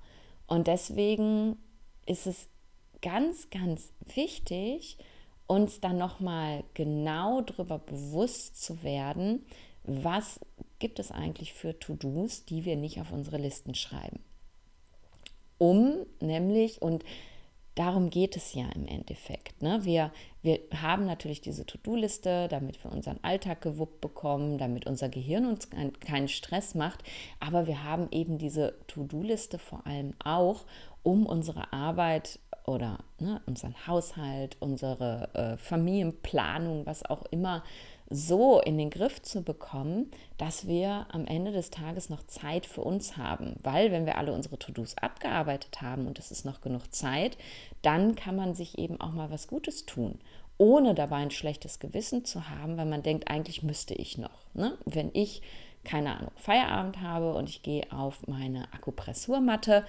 Und 0.47 0.67
deswegen 0.67 1.57
ist 2.05 2.25
es 2.25 2.47
ganz, 3.01 3.49
ganz 3.51 3.91
wichtig, 4.15 4.97
uns 5.47 5.79
dann 5.79 5.97
nochmal 5.97 6.63
genau 6.73 7.41
darüber 7.41 7.79
bewusst 7.79 8.61
zu 8.61 8.83
werden, 8.83 9.45
was 9.83 10.39
gibt 10.79 10.99
es 10.99 11.11
eigentlich 11.11 11.53
für 11.53 11.77
To-Dos, 11.77 12.45
die 12.45 12.65
wir 12.65 12.75
nicht 12.75 12.99
auf 12.99 13.11
unsere 13.11 13.37
Listen 13.37 13.75
schreiben. 13.75 14.19
Um 15.57 16.05
nämlich, 16.19 16.81
und 16.81 17.03
darum 17.75 18.09
geht 18.09 18.35
es 18.35 18.53
ja 18.53 18.69
im 18.75 18.87
Endeffekt. 18.87 19.61
Ne? 19.61 19.83
Wir, 19.83 20.11
wir 20.41 20.59
haben 20.81 21.05
natürlich 21.05 21.41
diese 21.41 21.65
To-Do-Liste, 21.65 22.47
damit 22.47 22.83
wir 22.83 22.91
unseren 22.91 23.19
Alltag 23.23 23.61
gewuppt 23.61 24.01
bekommen, 24.01 24.57
damit 24.57 24.85
unser 24.85 25.09
Gehirn 25.09 25.45
uns 25.45 25.69
keinen 25.69 26.27
Stress 26.27 26.75
macht. 26.75 27.03
Aber 27.39 27.67
wir 27.67 27.83
haben 27.83 28.07
eben 28.11 28.37
diese 28.37 28.77
To-Do-Liste 28.87 29.57
vor 29.59 29.85
allem 29.85 30.13
auch, 30.23 30.65
um 31.01 31.25
unsere 31.25 31.73
Arbeit 31.73 32.39
oder 32.65 32.99
ne, 33.19 33.41
unseren 33.45 33.75
Haushalt, 33.87 34.57
unsere 34.59 35.29
äh, 35.33 35.57
Familienplanung, 35.57 36.85
was 36.85 37.05
auch 37.05 37.23
immer, 37.31 37.63
so 38.09 38.59
in 38.59 38.77
den 38.77 38.89
Griff 38.89 39.21
zu 39.21 39.41
bekommen, 39.41 40.11
dass 40.37 40.67
wir 40.67 41.07
am 41.09 41.25
Ende 41.25 41.51
des 41.51 41.71
Tages 41.71 42.09
noch 42.09 42.25
Zeit 42.27 42.65
für 42.65 42.81
uns 42.81 43.17
haben. 43.17 43.55
Weil 43.63 43.91
wenn 43.91 44.05
wir 44.05 44.17
alle 44.17 44.33
unsere 44.33 44.59
To-Dos 44.59 44.97
abgearbeitet 44.97 45.81
haben 45.81 46.05
und 46.07 46.19
es 46.19 46.31
ist 46.31 46.45
noch 46.45 46.61
genug 46.61 46.93
Zeit, 46.93 47.37
dann 47.81 48.15
kann 48.15 48.35
man 48.35 48.53
sich 48.53 48.77
eben 48.77 49.01
auch 49.01 49.11
mal 49.11 49.31
was 49.31 49.47
Gutes 49.47 49.85
tun, 49.85 50.19
ohne 50.57 50.93
dabei 50.93 51.17
ein 51.17 51.31
schlechtes 51.31 51.79
Gewissen 51.79 52.23
zu 52.23 52.49
haben, 52.49 52.77
weil 52.77 52.85
man 52.85 53.03
denkt, 53.03 53.29
eigentlich 53.29 53.63
müsste 53.63 53.95
ich 53.95 54.17
noch. 54.17 54.45
Ne? 54.53 54.77
Wenn 54.85 55.09
ich 55.13 55.41
keine 55.83 56.15
Ahnung, 56.15 56.31
Feierabend 56.35 57.01
habe 57.01 57.33
und 57.33 57.49
ich 57.49 57.61
gehe 57.61 57.91
auf 57.91 58.25
meine 58.27 58.71
Akupressurmatte 58.73 59.83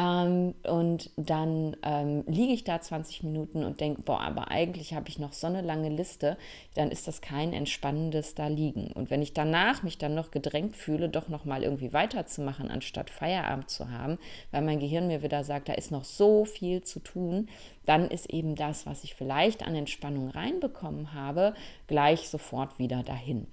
ähm, 0.00 0.54
und 0.62 1.10
dann 1.16 1.76
ähm, 1.82 2.24
liege 2.26 2.54
ich 2.54 2.64
da 2.64 2.80
20 2.80 3.22
Minuten 3.22 3.64
und 3.64 3.80
denke, 3.80 4.00
boah, 4.00 4.20
aber 4.20 4.50
eigentlich 4.50 4.94
habe 4.94 5.08
ich 5.08 5.18
noch 5.18 5.34
so 5.34 5.46
eine 5.46 5.60
lange 5.60 5.90
Liste, 5.90 6.38
dann 6.74 6.90
ist 6.90 7.06
das 7.06 7.20
kein 7.20 7.52
entspannendes 7.52 8.34
da 8.34 8.46
liegen. 8.46 8.92
Und 8.92 9.10
wenn 9.10 9.20
ich 9.20 9.34
danach 9.34 9.82
mich 9.82 9.98
dann 9.98 10.14
noch 10.14 10.30
gedrängt 10.30 10.74
fühle, 10.74 11.10
doch 11.10 11.28
noch 11.28 11.44
mal 11.44 11.62
irgendwie 11.62 11.92
weiterzumachen, 11.92 12.70
anstatt 12.70 13.10
Feierabend 13.10 13.68
zu 13.68 13.90
haben, 13.90 14.18
weil 14.52 14.62
mein 14.62 14.80
Gehirn 14.80 15.06
mir 15.06 15.22
wieder 15.22 15.44
sagt, 15.44 15.68
da 15.68 15.74
ist 15.74 15.90
noch 15.90 16.04
so 16.04 16.46
viel 16.46 16.82
zu 16.82 17.00
tun, 17.00 17.48
dann 17.84 18.08
ist 18.08 18.30
eben 18.30 18.54
das, 18.54 18.86
was 18.86 19.04
ich 19.04 19.14
vielleicht 19.14 19.66
an 19.66 19.74
Entspannung 19.74 20.30
reinbekommen 20.30 21.12
habe, 21.12 21.52
gleich 21.88 22.30
sofort 22.30 22.78
wieder 22.78 23.02
dahin. 23.02 23.46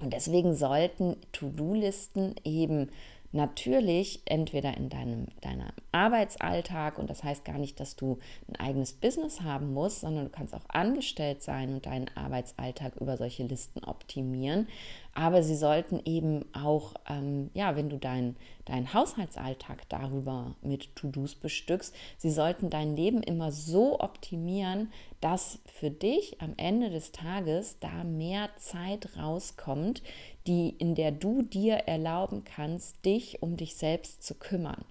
Und 0.00 0.12
deswegen 0.12 0.54
sollten 0.54 1.16
To-Do-Listen 1.32 2.36
eben 2.44 2.90
natürlich 3.32 4.22
entweder 4.24 4.76
in 4.76 4.88
deinem 4.88 5.26
deiner 5.42 5.72
Arbeitsalltag 5.92 6.98
und 6.98 7.10
das 7.10 7.22
heißt 7.22 7.44
gar 7.44 7.58
nicht, 7.58 7.78
dass 7.80 7.96
du 7.96 8.18
ein 8.48 8.56
eigenes 8.56 8.92
Business 8.92 9.42
haben 9.42 9.72
musst, 9.72 10.00
sondern 10.00 10.24
du 10.24 10.30
kannst 10.30 10.54
auch 10.54 10.68
angestellt 10.68 11.42
sein 11.42 11.74
und 11.74 11.86
deinen 11.86 12.10
Arbeitsalltag 12.14 12.96
über 12.96 13.16
solche 13.16 13.44
Listen 13.44 13.84
optimieren. 13.84 14.68
Aber 15.14 15.42
sie 15.42 15.56
sollten 15.56 16.00
eben 16.04 16.44
auch, 16.54 16.94
ähm, 17.08 17.50
ja, 17.52 17.76
wenn 17.76 17.90
du 17.90 17.98
deinen 17.98 18.36
dein 18.68 18.92
Haushaltsalltag 18.92 19.88
darüber 19.88 20.54
mit 20.62 20.94
To-Dos 20.94 21.34
bestückst, 21.34 21.94
sie 22.18 22.30
sollten 22.30 22.70
dein 22.70 22.96
Leben 22.96 23.22
immer 23.22 23.50
so 23.50 23.98
optimieren, 23.98 24.92
dass 25.20 25.58
für 25.66 25.90
dich 25.90 26.40
am 26.40 26.54
Ende 26.56 26.90
des 26.90 27.12
Tages 27.12 27.78
da 27.80 28.04
mehr 28.04 28.50
Zeit 28.56 29.16
rauskommt, 29.16 30.02
die, 30.46 30.70
in 30.70 30.94
der 30.94 31.10
du 31.12 31.42
dir 31.42 31.74
erlauben 31.74 32.44
kannst, 32.44 33.04
dich 33.04 33.42
um 33.42 33.56
dich 33.56 33.76
selbst 33.76 34.22
zu 34.22 34.34
kümmern. 34.34 34.84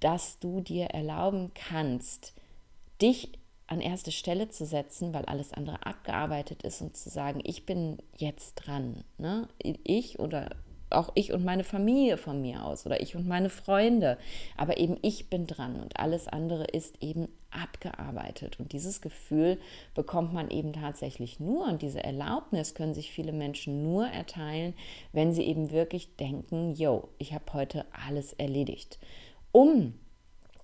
Dass 0.00 0.38
du 0.38 0.60
dir 0.60 0.86
erlauben 0.86 1.52
kannst, 1.54 2.34
dich 3.02 3.32
an 3.66 3.80
erste 3.80 4.12
Stelle 4.12 4.48
zu 4.48 4.64
setzen, 4.64 5.12
weil 5.12 5.24
alles 5.24 5.52
andere 5.52 5.84
abgearbeitet 5.84 6.62
ist 6.62 6.80
und 6.82 6.96
zu 6.96 7.10
sagen, 7.10 7.40
ich 7.42 7.66
bin 7.66 7.98
jetzt 8.16 8.54
dran. 8.54 9.02
Ne? 9.18 9.48
Ich 9.58 10.20
oder 10.20 10.50
auch 10.90 11.10
ich 11.14 11.32
und 11.32 11.44
meine 11.44 11.64
Familie 11.64 12.16
von 12.16 12.40
mir 12.40 12.64
aus 12.64 12.86
oder 12.86 13.00
ich 13.00 13.16
und 13.16 13.26
meine 13.26 13.50
Freunde. 13.50 14.18
Aber 14.56 14.78
eben 14.78 14.96
ich 15.02 15.28
bin 15.28 15.46
dran 15.46 15.80
und 15.80 15.98
alles 15.98 16.28
andere 16.28 16.64
ist 16.64 17.02
eben 17.02 17.28
abgearbeitet. 17.50 18.60
Und 18.60 18.72
dieses 18.72 19.00
Gefühl 19.00 19.58
bekommt 19.94 20.32
man 20.32 20.50
eben 20.50 20.72
tatsächlich 20.72 21.40
nur 21.40 21.66
und 21.66 21.82
diese 21.82 22.04
Erlaubnis 22.04 22.74
können 22.74 22.94
sich 22.94 23.10
viele 23.10 23.32
Menschen 23.32 23.82
nur 23.82 24.06
erteilen, 24.06 24.74
wenn 25.12 25.32
sie 25.32 25.42
eben 25.42 25.70
wirklich 25.70 26.16
denken, 26.16 26.74
yo, 26.74 27.08
ich 27.18 27.32
habe 27.32 27.52
heute 27.52 27.86
alles 27.92 28.32
erledigt. 28.34 28.98
Um 29.52 29.94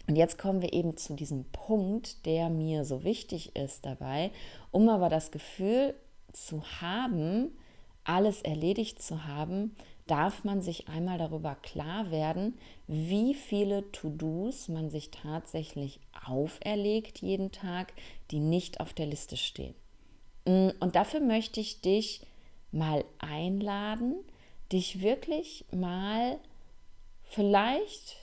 und 0.08 0.16
jetzt 0.16 0.36
kommen 0.36 0.62
wir 0.62 0.72
eben 0.72 0.96
zu 0.96 1.14
diesem 1.14 1.44
Punkt, 1.52 2.26
der 2.26 2.50
mir 2.50 2.84
so 2.84 3.04
wichtig 3.04 3.54
ist 3.54 3.86
dabei, 3.86 4.32
um 4.72 4.88
aber 4.88 5.08
das 5.08 5.30
Gefühl 5.30 5.94
zu 6.32 6.62
haben, 6.80 7.52
alles 8.04 8.42
erledigt 8.42 9.00
zu 9.00 9.26
haben, 9.26 9.76
darf 10.06 10.44
man 10.44 10.60
sich 10.60 10.88
einmal 10.88 11.18
darüber 11.18 11.54
klar 11.54 12.10
werden, 12.10 12.58
wie 12.86 13.34
viele 13.34 13.90
To-Dos 13.92 14.68
man 14.68 14.90
sich 14.90 15.10
tatsächlich 15.10 16.00
auferlegt 16.26 17.20
jeden 17.20 17.52
Tag, 17.52 17.92
die 18.30 18.40
nicht 18.40 18.80
auf 18.80 18.92
der 18.94 19.06
Liste 19.06 19.36
stehen. 19.36 19.74
Mm, 20.44 20.70
und 20.80 20.96
dafür 20.96 21.20
möchte 21.20 21.60
ich 21.60 21.80
dich 21.80 22.22
mal 22.72 23.04
einladen, 23.18 24.16
dich 24.72 25.02
wirklich 25.02 25.66
mal 25.72 26.38
vielleicht, 27.22 28.16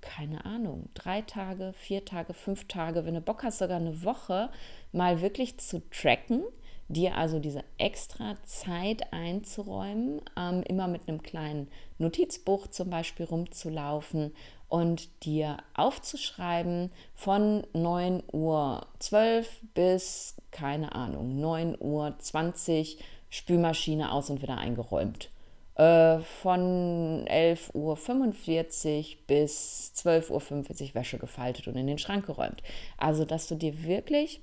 keine 0.00 0.44
Ahnung, 0.44 0.88
drei 0.94 1.22
Tage, 1.22 1.72
vier 1.74 2.04
Tage, 2.04 2.34
fünf 2.34 2.68
Tage, 2.68 3.04
wenn 3.04 3.14
du 3.14 3.20
Bock 3.20 3.42
hast, 3.42 3.58
sogar 3.58 3.78
eine 3.78 4.04
Woche, 4.04 4.50
mal 4.92 5.20
wirklich 5.20 5.58
zu 5.58 5.82
tracken, 5.90 6.44
dir 6.92 7.16
also 7.16 7.38
diese 7.38 7.64
extra 7.78 8.36
Zeit 8.44 9.12
einzuräumen, 9.12 10.20
ähm, 10.38 10.62
immer 10.62 10.88
mit 10.88 11.08
einem 11.08 11.22
kleinen 11.22 11.68
Notizbuch 11.98 12.68
zum 12.68 12.90
Beispiel 12.90 13.26
rumzulaufen 13.26 14.32
und 14.68 15.24
dir 15.24 15.58
aufzuschreiben 15.74 16.90
von 17.14 17.66
9 17.74 18.22
Uhr 18.32 18.86
12 19.00 19.60
bis, 19.74 20.36
keine 20.50 20.94
Ahnung, 20.94 21.40
9 21.40 21.76
Uhr 21.80 22.14
20 22.18 22.98
Spülmaschine 23.28 24.12
aus 24.12 24.30
und 24.30 24.42
wieder 24.42 24.58
eingeräumt. 24.58 25.30
Äh, 25.74 26.18
von 26.18 27.24
11.45 27.26 27.72
Uhr 27.74 27.94
bis 29.26 29.92
12.45 29.96 30.88
Uhr 30.88 30.94
Wäsche 30.94 31.18
gefaltet 31.18 31.66
und 31.66 31.76
in 31.76 31.86
den 31.86 31.98
Schrank 31.98 32.26
geräumt. 32.26 32.62
Also, 32.98 33.24
dass 33.24 33.48
du 33.48 33.54
dir 33.54 33.82
wirklich 33.84 34.42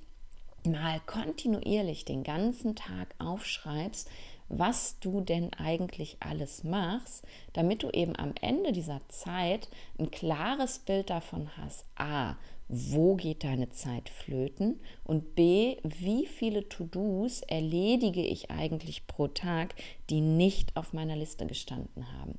mal 0.66 1.00
kontinuierlich 1.06 2.04
den 2.04 2.22
ganzen 2.22 2.76
Tag 2.76 3.14
aufschreibst, 3.18 4.08
was 4.48 4.98
du 4.98 5.20
denn 5.20 5.52
eigentlich 5.54 6.16
alles 6.20 6.64
machst, 6.64 7.24
damit 7.52 7.82
du 7.82 7.90
eben 7.90 8.16
am 8.16 8.34
Ende 8.40 8.72
dieser 8.72 9.00
Zeit 9.08 9.68
ein 9.98 10.10
klares 10.10 10.80
Bild 10.80 11.08
davon 11.08 11.56
hast, 11.56 11.84
a, 11.96 12.36
wo 12.68 13.14
geht 13.14 13.44
deine 13.44 13.70
Zeit 13.70 14.08
flöten 14.08 14.80
und 15.04 15.34
b, 15.34 15.76
wie 15.82 16.26
viele 16.26 16.68
To-Dos 16.68 17.42
erledige 17.42 18.24
ich 18.24 18.50
eigentlich 18.50 19.06
pro 19.06 19.28
Tag, 19.28 19.74
die 20.08 20.20
nicht 20.20 20.76
auf 20.76 20.92
meiner 20.92 21.16
Liste 21.16 21.46
gestanden 21.46 22.12
haben. 22.18 22.38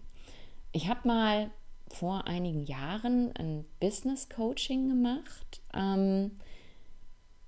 Ich 0.74 0.88
habe 0.90 1.08
mal 1.08 1.52
vor 1.88 2.28
einigen 2.28 2.66
Jahren 2.66 3.36
ein 3.36 3.66
Business 3.80 4.30
Coaching 4.30 4.88
gemacht. 4.88 5.62
Ähm, 5.74 6.32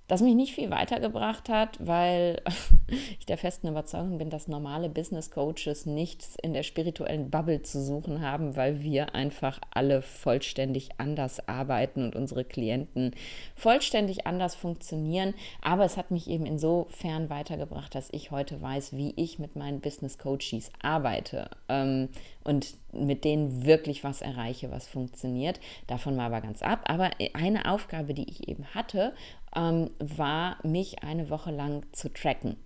das 0.06 0.20
mich 0.20 0.34
nicht 0.34 0.54
viel 0.54 0.70
weitergebracht 0.70 1.48
hat, 1.48 1.78
weil 1.84 2.42
ich 3.18 3.24
der 3.24 3.38
festen 3.38 3.68
Überzeugung 3.68 4.18
bin, 4.18 4.28
dass 4.28 4.48
normale 4.48 4.90
Business 4.90 5.30
Coaches 5.30 5.86
nichts 5.86 6.36
in 6.42 6.52
der 6.52 6.62
spirituellen 6.62 7.30
Bubble 7.30 7.62
zu 7.62 7.82
suchen 7.82 8.20
haben, 8.20 8.54
weil 8.54 8.82
wir 8.82 9.14
einfach 9.14 9.60
alle 9.70 10.02
vollständig 10.02 10.90
anders 10.98 11.48
arbeiten 11.48 12.04
und 12.04 12.16
unsere 12.16 12.44
Klienten 12.44 13.12
vollständig 13.56 14.26
anders 14.26 14.54
funktionieren. 14.54 15.32
Aber 15.62 15.84
es 15.84 15.96
hat 15.96 16.10
mich 16.10 16.28
eben 16.28 16.44
insofern 16.44 17.30
weitergebracht, 17.30 17.94
dass 17.94 18.10
ich 18.12 18.30
heute 18.30 18.60
weiß, 18.60 18.94
wie 18.94 19.14
ich 19.16 19.38
mit 19.38 19.56
meinen 19.56 19.80
Business 19.80 20.18
Coaches 20.18 20.70
arbeite 20.82 21.48
ähm, 21.70 22.10
und 22.44 22.74
mit 22.92 23.24
denen 23.24 23.64
wirklich 23.64 24.04
was 24.04 24.20
erreiche, 24.20 24.70
was 24.70 24.86
funktioniert. 24.86 25.60
Davon 25.86 26.14
mal 26.14 26.26
aber 26.26 26.42
ganz 26.42 26.62
ab. 26.62 26.80
Aber 26.84 27.10
eine 27.32 27.70
Aufgabe, 27.70 28.14
die 28.14 28.28
ich 28.28 28.48
eben 28.48 28.66
hatte 28.74 29.14
ähm, 29.54 29.90
war, 29.98 30.58
mich 30.62 31.02
eine 31.02 31.30
Woche 31.30 31.50
lang 31.50 31.84
zu 31.92 32.12
tracken, 32.12 32.56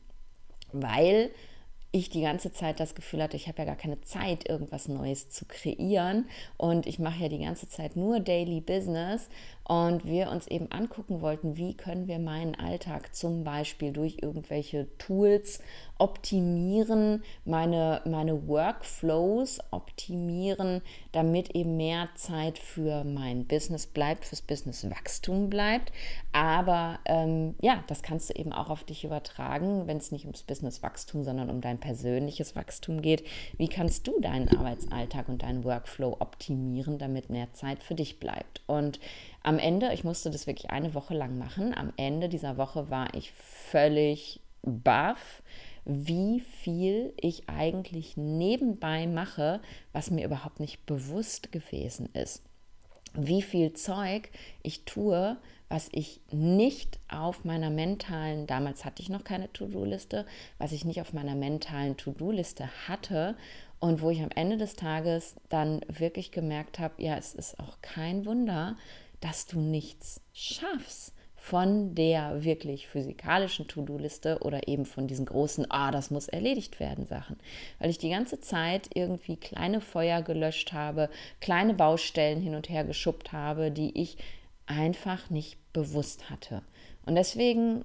weil 0.72 1.30
ich 1.90 2.10
die 2.10 2.20
ganze 2.20 2.52
Zeit 2.52 2.80
das 2.80 2.94
Gefühl 2.94 3.22
hatte, 3.22 3.36
ich 3.36 3.48
habe 3.48 3.58
ja 3.58 3.64
gar 3.64 3.76
keine 3.76 4.00
Zeit, 4.02 4.48
irgendwas 4.48 4.88
Neues 4.88 5.30
zu 5.30 5.46
kreieren. 5.46 6.28
Und 6.58 6.86
ich 6.86 6.98
mache 6.98 7.22
ja 7.22 7.28
die 7.28 7.38
ganze 7.38 7.68
Zeit 7.68 7.96
nur 7.96 8.20
Daily 8.20 8.60
Business. 8.60 9.28
Und 9.68 10.06
wir 10.06 10.30
uns 10.30 10.46
eben 10.46 10.72
angucken 10.72 11.20
wollten, 11.20 11.58
wie 11.58 11.74
können 11.74 12.08
wir 12.08 12.18
meinen 12.18 12.54
Alltag 12.54 13.14
zum 13.14 13.44
Beispiel 13.44 13.92
durch 13.92 14.16
irgendwelche 14.22 14.88
Tools 14.96 15.60
optimieren, 15.98 17.22
meine, 17.44 18.00
meine 18.06 18.48
Workflows 18.48 19.58
optimieren, 19.70 20.80
damit 21.12 21.50
eben 21.50 21.76
mehr 21.76 22.08
Zeit 22.14 22.58
für 22.58 23.04
mein 23.04 23.44
Business 23.44 23.86
bleibt, 23.86 24.24
fürs 24.24 24.40
Businesswachstum 24.40 25.50
bleibt. 25.50 25.92
Aber 26.32 26.98
ähm, 27.04 27.54
ja, 27.60 27.84
das 27.88 28.02
kannst 28.02 28.30
du 28.30 28.34
eben 28.34 28.54
auch 28.54 28.70
auf 28.70 28.84
dich 28.84 29.04
übertragen, 29.04 29.86
wenn 29.86 29.98
es 29.98 30.12
nicht 30.12 30.24
ums 30.24 30.44
Businesswachstum, 30.44 31.24
sondern 31.24 31.50
um 31.50 31.60
dein 31.60 31.78
persönliches 31.78 32.56
Wachstum 32.56 33.02
geht. 33.02 33.22
Wie 33.58 33.68
kannst 33.68 34.06
du 34.06 34.18
deinen 34.20 34.48
Arbeitsalltag 34.48 35.28
und 35.28 35.42
deinen 35.42 35.64
Workflow 35.64 36.16
optimieren, 36.20 36.96
damit 36.96 37.28
mehr 37.28 37.52
Zeit 37.52 37.82
für 37.82 37.94
dich 37.94 38.18
bleibt? 38.18 38.62
Und 38.66 38.98
am 39.42 39.58
Ende, 39.58 39.92
ich 39.92 40.04
musste 40.04 40.30
das 40.30 40.46
wirklich 40.46 40.70
eine 40.70 40.94
Woche 40.94 41.14
lang 41.14 41.38
machen, 41.38 41.74
am 41.74 41.92
Ende 41.96 42.28
dieser 42.28 42.56
Woche 42.56 42.90
war 42.90 43.14
ich 43.14 43.32
völlig 43.32 44.40
baff 44.62 45.42
wie 45.88 46.40
viel 46.40 47.14
ich 47.16 47.48
eigentlich 47.48 48.18
nebenbei 48.18 49.06
mache, 49.06 49.60
was 49.92 50.10
mir 50.10 50.26
überhaupt 50.26 50.60
nicht 50.60 50.84
bewusst 50.84 51.50
gewesen 51.50 52.10
ist. 52.12 52.42
Wie 53.14 53.40
viel 53.40 53.72
Zeug 53.72 54.28
ich 54.62 54.84
tue, 54.84 55.38
was 55.70 55.88
ich 55.92 56.20
nicht 56.30 56.98
auf 57.08 57.46
meiner 57.46 57.70
mentalen, 57.70 58.46
damals 58.46 58.84
hatte 58.84 59.00
ich 59.00 59.08
noch 59.08 59.24
keine 59.24 59.50
To-Do-Liste, 59.54 60.26
was 60.58 60.72
ich 60.72 60.84
nicht 60.84 61.00
auf 61.00 61.14
meiner 61.14 61.34
mentalen 61.34 61.96
To-Do-Liste 61.96 62.68
hatte 62.86 63.34
und 63.80 64.02
wo 64.02 64.10
ich 64.10 64.22
am 64.22 64.30
Ende 64.34 64.58
des 64.58 64.76
Tages 64.76 65.36
dann 65.48 65.80
wirklich 65.88 66.32
gemerkt 66.32 66.78
habe, 66.78 67.02
ja, 67.02 67.16
es 67.16 67.34
ist 67.34 67.58
auch 67.58 67.80
kein 67.80 68.26
Wunder, 68.26 68.76
dass 69.20 69.46
du 69.46 69.58
nichts 69.60 70.20
schaffst 70.32 71.14
von 71.34 71.94
der 71.94 72.44
wirklich 72.44 72.88
physikalischen 72.88 73.68
To-Do-Liste 73.68 74.40
oder 74.40 74.68
eben 74.68 74.84
von 74.84 75.06
diesen 75.06 75.24
großen, 75.24 75.70
ah, 75.70 75.90
das 75.90 76.10
muss 76.10 76.28
erledigt 76.28 76.78
werden 76.78 77.06
Sachen. 77.06 77.36
Weil 77.78 77.90
ich 77.90 77.98
die 77.98 78.10
ganze 78.10 78.40
Zeit 78.40 78.90
irgendwie 78.92 79.36
kleine 79.36 79.80
Feuer 79.80 80.20
gelöscht 80.20 80.72
habe, 80.72 81.08
kleine 81.40 81.74
Baustellen 81.74 82.42
hin 82.42 82.54
und 82.54 82.68
her 82.68 82.84
geschubbt 82.84 83.32
habe, 83.32 83.70
die 83.70 83.98
ich 83.98 84.18
einfach 84.66 85.30
nicht 85.30 85.56
bewusst 85.72 86.28
hatte. 86.28 86.62
Und 87.06 87.14
deswegen 87.14 87.84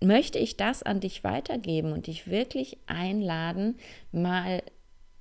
möchte 0.00 0.38
ich 0.38 0.56
das 0.56 0.82
an 0.82 1.00
dich 1.00 1.24
weitergeben 1.24 1.92
und 1.92 2.06
dich 2.06 2.28
wirklich 2.28 2.78
einladen, 2.86 3.76
mal 4.12 4.62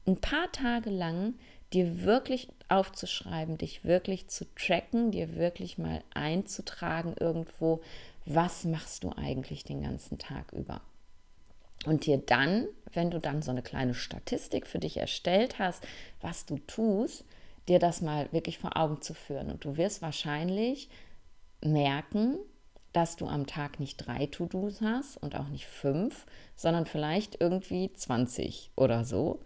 ein 0.06 0.18
paar 0.18 0.52
Tage 0.52 0.90
lang 0.90 1.36
dir 1.74 2.04
wirklich 2.04 2.50
aufzuschreiben, 2.70 3.58
dich 3.58 3.84
wirklich 3.84 4.28
zu 4.28 4.46
tracken, 4.56 5.12
dir 5.12 5.36
wirklich 5.36 5.78
mal 5.78 6.04
einzutragen 6.14 7.16
irgendwo, 7.20 7.82
was 8.26 8.64
machst 8.64 9.04
du 9.04 9.12
eigentlich 9.12 9.64
den 9.64 9.82
ganzen 9.82 10.18
Tag 10.18 10.54
über. 10.54 10.82
Und 11.86 12.06
dir 12.06 12.18
dann, 12.18 12.68
wenn 12.94 13.12
du 13.12 13.20
dann 13.20 13.42
so 13.42 13.52
eine 13.52 13.62
kleine 13.62 13.94
Statistik 13.94 14.68
für 14.68 14.80
dich 14.80 14.98
erstellt 14.98 15.60
hast, 15.60 15.86
was 16.22 16.46
du 16.46 16.60
tust, 16.60 17.26
dir 17.68 17.80
das 17.80 18.02
mal 18.02 18.32
wirklich 18.32 18.58
vor 18.58 18.78
Augen 18.78 19.02
zu 19.02 19.14
führen. 19.14 19.50
Und 19.50 19.66
du 19.66 19.76
wirst 19.78 20.02
wahrscheinlich 20.02 20.90
merken, 21.62 22.38
dass 22.94 23.16
du 23.16 23.26
am 23.26 23.48
Tag 23.48 23.80
nicht 23.80 23.98
drei 23.98 24.28
To-Dos 24.28 24.82
hast 24.82 25.18
und 25.18 25.36
auch 25.36 25.48
nicht 25.48 25.66
fünf, 25.66 26.26
sondern 26.56 26.86
vielleicht 26.86 27.42
irgendwie 27.42 27.92
20 27.92 28.72
oder 28.76 29.04
so 29.04 29.40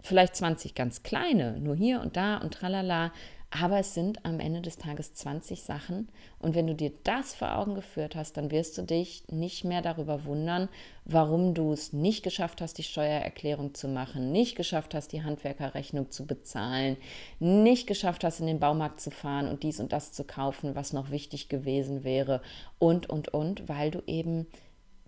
vielleicht 0.00 0.36
20 0.36 0.74
ganz 0.74 1.02
kleine, 1.02 1.58
nur 1.60 1.76
hier 1.76 2.00
und 2.00 2.16
da 2.16 2.38
und 2.38 2.54
tralala, 2.54 3.12
aber 3.50 3.78
es 3.78 3.94
sind 3.94 4.26
am 4.26 4.40
Ende 4.40 4.60
des 4.60 4.76
Tages 4.76 5.14
20 5.14 5.62
Sachen. 5.62 6.08
Und 6.38 6.54
wenn 6.54 6.66
du 6.66 6.74
dir 6.74 6.92
das 7.04 7.34
vor 7.34 7.56
Augen 7.56 7.74
geführt 7.74 8.14
hast, 8.14 8.36
dann 8.36 8.50
wirst 8.50 8.76
du 8.76 8.82
dich 8.82 9.24
nicht 9.30 9.64
mehr 9.64 9.80
darüber 9.80 10.26
wundern, 10.26 10.68
warum 11.06 11.54
du 11.54 11.72
es 11.72 11.94
nicht 11.94 12.22
geschafft 12.22 12.60
hast, 12.60 12.76
die 12.76 12.82
Steuererklärung 12.82 13.72
zu 13.72 13.88
machen, 13.88 14.32
nicht 14.32 14.54
geschafft 14.54 14.94
hast, 14.94 15.12
die 15.12 15.22
Handwerkerrechnung 15.22 16.10
zu 16.10 16.26
bezahlen, 16.26 16.98
nicht 17.38 17.86
geschafft 17.86 18.22
hast, 18.22 18.40
in 18.40 18.46
den 18.46 18.60
Baumarkt 18.60 19.00
zu 19.00 19.10
fahren 19.10 19.48
und 19.48 19.62
dies 19.62 19.80
und 19.80 19.92
das 19.94 20.12
zu 20.12 20.24
kaufen, 20.24 20.74
was 20.74 20.92
noch 20.92 21.10
wichtig 21.10 21.48
gewesen 21.48 22.04
wäre 22.04 22.42
und, 22.78 23.08
und, 23.08 23.28
und, 23.32 23.66
weil 23.66 23.90
du 23.90 24.02
eben 24.06 24.46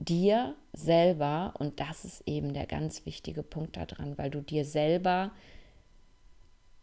dir 0.00 0.56
selber, 0.72 1.54
und 1.58 1.80
das 1.80 2.04
ist 2.04 2.22
eben 2.26 2.52
der 2.52 2.66
ganz 2.66 3.06
wichtige 3.06 3.42
Punkt 3.42 3.76
daran, 3.76 4.18
weil 4.18 4.30
du 4.30 4.40
dir 4.40 4.64
selber 4.64 5.30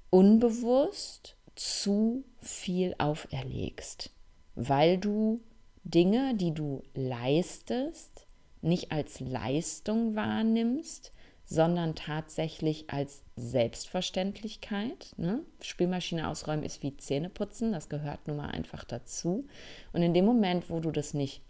unbewusst 0.09 1.35
zu 1.55 2.23
viel 2.39 2.95
auferlegst, 2.97 4.11
weil 4.55 4.97
du 4.97 5.41
Dinge, 5.83 6.35
die 6.35 6.53
du 6.53 6.83
leistest, 6.93 8.27
nicht 8.61 8.91
als 8.91 9.19
Leistung 9.19 10.15
wahrnimmst, 10.15 11.11
sondern 11.45 11.95
tatsächlich 11.95 12.89
als 12.89 13.23
Selbstverständlichkeit. 13.37 15.13
Ne? 15.15 15.41
Spülmaschine 15.61 16.27
ausräumen 16.27 16.63
ist 16.65 16.83
wie 16.83 16.97
Zähneputzen, 16.97 17.71
das 17.71 17.87
gehört 17.87 18.27
nun 18.27 18.37
mal 18.37 18.49
einfach 18.49 18.83
dazu. 18.83 19.47
Und 19.93 20.01
in 20.01 20.13
dem 20.13 20.25
Moment, 20.25 20.69
wo 20.69 20.81
du 20.81 20.91
das 20.91 21.13
nicht 21.13 21.41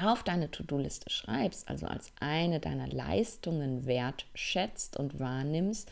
auf 0.00 0.22
deine 0.22 0.50
To-Do-Liste 0.50 1.10
schreibst, 1.10 1.68
also 1.68 1.86
als 1.86 2.12
eine 2.20 2.60
deiner 2.60 2.88
Leistungen 2.88 3.86
wertschätzt 3.86 4.96
und 4.96 5.18
wahrnimmst, 5.18 5.90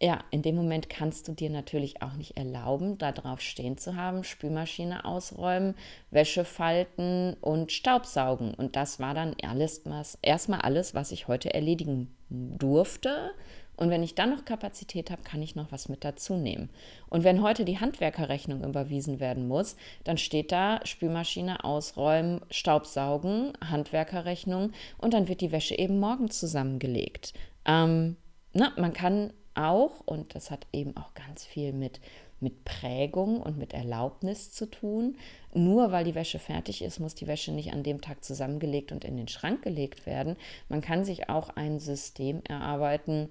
ja, 0.00 0.20
in 0.30 0.42
dem 0.42 0.54
Moment 0.54 0.88
kannst 0.88 1.26
du 1.26 1.32
dir 1.32 1.50
natürlich 1.50 2.02
auch 2.02 2.12
nicht 2.12 2.36
erlauben, 2.36 2.98
da 2.98 3.10
drauf 3.10 3.40
stehen 3.40 3.78
zu 3.78 3.96
haben, 3.96 4.22
Spülmaschine 4.22 5.04
ausräumen, 5.04 5.74
Wäsche 6.12 6.44
falten 6.44 7.34
und 7.40 7.72
Staubsaugen. 7.72 8.54
Und 8.54 8.76
das 8.76 9.00
war 9.00 9.12
dann 9.14 9.34
erstmal 9.38 10.60
alles, 10.60 10.94
was 10.94 11.10
ich 11.10 11.26
heute 11.26 11.52
erledigen 11.52 12.14
durfte 12.30 13.32
Und 13.78 13.90
wenn 13.90 14.02
ich 14.02 14.16
dann 14.16 14.30
noch 14.30 14.44
Kapazität 14.44 15.10
habe, 15.10 15.22
kann 15.22 15.40
ich 15.40 15.54
noch 15.54 15.70
was 15.70 15.88
mit 15.88 16.04
dazu 16.04 16.36
nehmen. 16.36 16.68
Und 17.08 17.22
wenn 17.22 17.42
heute 17.42 17.64
die 17.64 17.78
Handwerkerrechnung 17.78 18.64
überwiesen 18.64 19.20
werden 19.20 19.46
muss, 19.46 19.76
dann 20.02 20.18
steht 20.18 20.50
da 20.50 20.80
Spülmaschine 20.84 21.62
ausräumen, 21.64 22.40
Staubsaugen, 22.50 23.52
Handwerkerrechnung 23.64 24.72
und 24.98 25.14
dann 25.14 25.28
wird 25.28 25.40
die 25.40 25.52
Wäsche 25.52 25.78
eben 25.78 26.00
morgen 26.00 26.28
zusammengelegt. 26.28 27.34
Ähm, 27.64 28.16
na, 28.52 28.72
man 28.76 28.92
kann 28.92 29.32
auch, 29.54 30.00
und 30.04 30.34
das 30.34 30.50
hat 30.50 30.66
eben 30.72 30.96
auch 30.96 31.14
ganz 31.14 31.44
viel 31.46 31.72
mit 31.72 32.00
mit 32.40 32.64
Prägung 32.64 33.40
und 33.40 33.58
mit 33.58 33.72
Erlaubnis 33.74 34.52
zu 34.52 34.66
tun. 34.70 35.16
Nur 35.54 35.90
weil 35.90 36.04
die 36.04 36.14
Wäsche 36.14 36.38
fertig 36.38 36.82
ist, 36.82 37.00
muss 37.00 37.14
die 37.14 37.26
Wäsche 37.26 37.52
nicht 37.52 37.72
an 37.72 37.82
dem 37.82 38.00
Tag 38.00 38.22
zusammengelegt 38.22 38.92
und 38.92 39.04
in 39.04 39.16
den 39.16 39.28
Schrank 39.28 39.62
gelegt 39.62 40.06
werden. 40.06 40.36
Man 40.68 40.80
kann 40.80 41.04
sich 41.04 41.28
auch 41.28 41.48
ein 41.50 41.80
System 41.80 42.42
erarbeiten, 42.48 43.28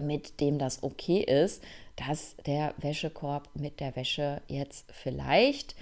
mit 0.00 0.40
dem 0.40 0.58
das 0.58 0.82
okay 0.82 1.20
ist, 1.20 1.62
dass 1.96 2.36
der 2.46 2.74
Wäschekorb 2.78 3.48
mit 3.54 3.80
der 3.80 3.94
Wäsche 3.96 4.40
jetzt 4.48 4.86
vielleicht 4.92 5.74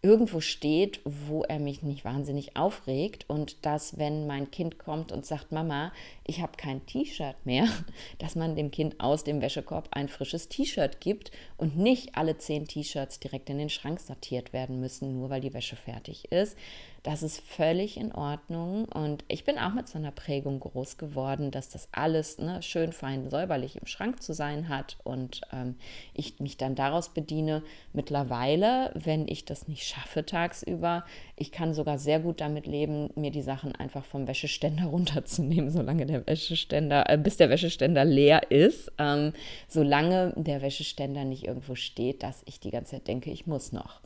irgendwo 0.00 0.40
steht, 0.40 1.00
wo 1.04 1.42
er 1.42 1.58
mich 1.58 1.82
nicht 1.82 2.04
wahnsinnig 2.04 2.56
aufregt 2.56 3.24
und 3.28 3.66
dass, 3.66 3.98
wenn 3.98 4.28
mein 4.28 4.50
Kind 4.50 4.78
kommt 4.78 5.10
und 5.10 5.26
sagt, 5.26 5.50
Mama, 5.50 5.92
ich 6.24 6.40
habe 6.40 6.52
kein 6.56 6.86
T-Shirt 6.86 7.34
mehr, 7.44 7.66
dass 8.18 8.36
man 8.36 8.54
dem 8.54 8.70
Kind 8.70 9.00
aus 9.00 9.24
dem 9.24 9.40
Wäschekorb 9.40 9.88
ein 9.90 10.08
frisches 10.08 10.48
T-Shirt 10.48 11.00
gibt 11.00 11.32
und 11.56 11.76
nicht 11.76 12.16
alle 12.16 12.38
zehn 12.38 12.66
T-Shirts 12.66 13.18
direkt 13.18 13.50
in 13.50 13.58
den 13.58 13.70
Schrank 13.70 13.98
sortiert 13.98 14.52
werden 14.52 14.78
müssen, 14.78 15.18
nur 15.18 15.30
weil 15.30 15.40
die 15.40 15.54
Wäsche 15.54 15.76
fertig 15.76 16.30
ist. 16.30 16.56
Das 17.04 17.22
ist 17.22 17.40
völlig 17.40 17.96
in 17.96 18.12
Ordnung 18.12 18.86
und 18.86 19.24
ich 19.28 19.44
bin 19.44 19.56
auch 19.56 19.72
mit 19.72 19.88
so 19.88 19.98
einer 19.98 20.10
Prägung 20.10 20.58
groß 20.58 20.98
geworden, 20.98 21.52
dass 21.52 21.68
das 21.68 21.88
alles 21.92 22.38
ne, 22.38 22.60
schön 22.60 22.92
fein 22.92 23.30
säuberlich 23.30 23.76
im 23.76 23.86
Schrank 23.86 24.20
zu 24.20 24.32
sein 24.32 24.68
hat 24.68 24.98
und 25.04 25.42
ähm, 25.52 25.76
ich 26.12 26.40
mich 26.40 26.56
dann 26.56 26.74
daraus 26.74 27.10
bediene. 27.10 27.62
Mittlerweile, 27.92 28.90
wenn 28.94 29.28
ich 29.28 29.44
das 29.44 29.68
nicht 29.68 29.84
schaffe 29.84 30.26
tagsüber, 30.26 31.04
ich 31.36 31.52
kann 31.52 31.72
sogar 31.72 31.98
sehr 31.98 32.18
gut 32.18 32.40
damit 32.40 32.66
leben, 32.66 33.10
mir 33.14 33.30
die 33.30 33.42
Sachen 33.42 33.74
einfach 33.76 34.04
vom 34.04 34.26
Wäscheständer 34.26 34.84
runterzunehmen, 34.86 35.70
solange 35.70 36.04
der 36.04 36.26
Wäscheständer, 36.26 37.08
äh, 37.08 37.16
bis 37.16 37.36
der 37.36 37.48
Wäscheständer 37.48 38.04
leer 38.04 38.50
ist, 38.50 38.90
ähm, 38.98 39.32
solange 39.68 40.32
der 40.36 40.62
Wäscheständer 40.62 41.24
nicht 41.24 41.44
irgendwo 41.44 41.76
steht, 41.76 42.24
dass 42.24 42.42
ich 42.46 42.58
die 42.58 42.70
ganze 42.70 42.96
Zeit 42.96 43.06
denke, 43.06 43.30
ich 43.30 43.46
muss 43.46 43.70
noch. 43.70 44.00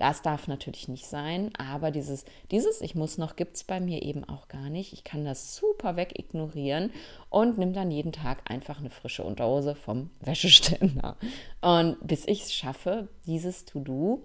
Das 0.00 0.22
darf 0.22 0.48
natürlich 0.48 0.88
nicht 0.88 1.04
sein, 1.04 1.50
aber 1.58 1.90
dieses, 1.90 2.24
dieses 2.50 2.80
Ich 2.80 2.94
muss 2.94 3.18
noch 3.18 3.36
gibt 3.36 3.56
es 3.56 3.64
bei 3.64 3.80
mir 3.80 4.00
eben 4.00 4.24
auch 4.24 4.48
gar 4.48 4.70
nicht. 4.70 4.94
Ich 4.94 5.04
kann 5.04 5.26
das 5.26 5.54
super 5.54 5.94
wegignorieren 5.94 6.90
und 7.28 7.58
nehme 7.58 7.72
dann 7.72 7.90
jeden 7.90 8.10
Tag 8.10 8.50
einfach 8.50 8.78
eine 8.78 8.88
frische 8.88 9.22
Unterhose 9.22 9.74
vom 9.74 10.08
Wäscheständer. 10.20 11.18
Und 11.60 11.98
bis 12.00 12.26
ich 12.26 12.44
es 12.44 12.54
schaffe, 12.54 13.08
dieses 13.26 13.66
To-Do 13.66 14.22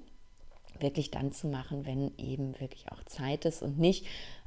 wirklich 0.80 1.12
dann 1.12 1.34
zu 1.34 1.48
machen, 1.48 1.86
wenn 1.86 2.18
eben 2.18 2.58
wirklich 2.62 2.90
auch 2.94 3.04
Zeit 3.04 3.44
ist 3.44 3.62
und 3.62 3.78
nicht, 3.78 4.06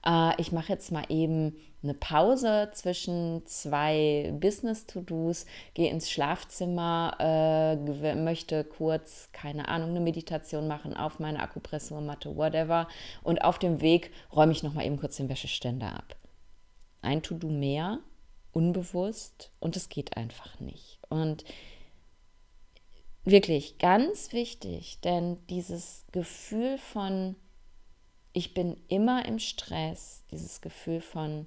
äh, 0.09 0.41
ich 0.41 0.53
mache 0.53 0.73
jetzt 0.73 0.91
mal 0.91 1.05
eben 1.09 1.57
eine 1.83 1.95
Pause 1.95 2.71
zwischen 2.73 3.47
zwei 3.47 4.33
Business-To-Dos, 4.41 5.47
gehe 5.75 5.91
ins 5.91 6.11
Schlafzimmer, 6.11 7.17
äh, 7.21 8.15
möchte 8.15 8.65
kurz, 8.65 9.29
keine 9.33 9.69
Ahnung, 9.69 9.91
eine 9.91 10.01
Meditation 10.01 10.67
machen 10.67 10.97
auf 10.97 11.21
meine 11.21 11.41
Akupressurmatte, 11.41 12.37
whatever. 12.37 12.89
Und 13.23 13.45
auf 13.45 13.59
dem 13.59 13.81
Weg 13.81 14.11
räume 14.35 14.53
ich 14.53 14.63
nochmal 14.63 14.87
eben 14.87 14.99
kurz 14.99 15.17
den 15.17 15.29
Wäscheständer 15.29 15.95
ab. 15.95 16.17
Ein 17.03 17.23
To-Do 17.23 17.49
mehr, 17.49 18.01
unbewusst 18.53 19.53
und 19.61 19.77
es 19.77 19.89
geht 19.89 20.17
einfach 20.17 20.59
nicht. 20.59 20.99
Und 21.09 21.45
Wirklich 23.31 23.77
ganz 23.77 24.33
wichtig, 24.33 25.01
denn 25.03 25.37
dieses 25.49 26.07
Gefühl 26.13 26.79
von, 26.79 27.37
ich 28.33 28.55
bin 28.55 28.77
immer 28.89 29.25
im 29.27 29.39
Stress, 29.39 30.25
dieses 30.31 30.61
Gefühl 30.61 31.01
von, 31.01 31.47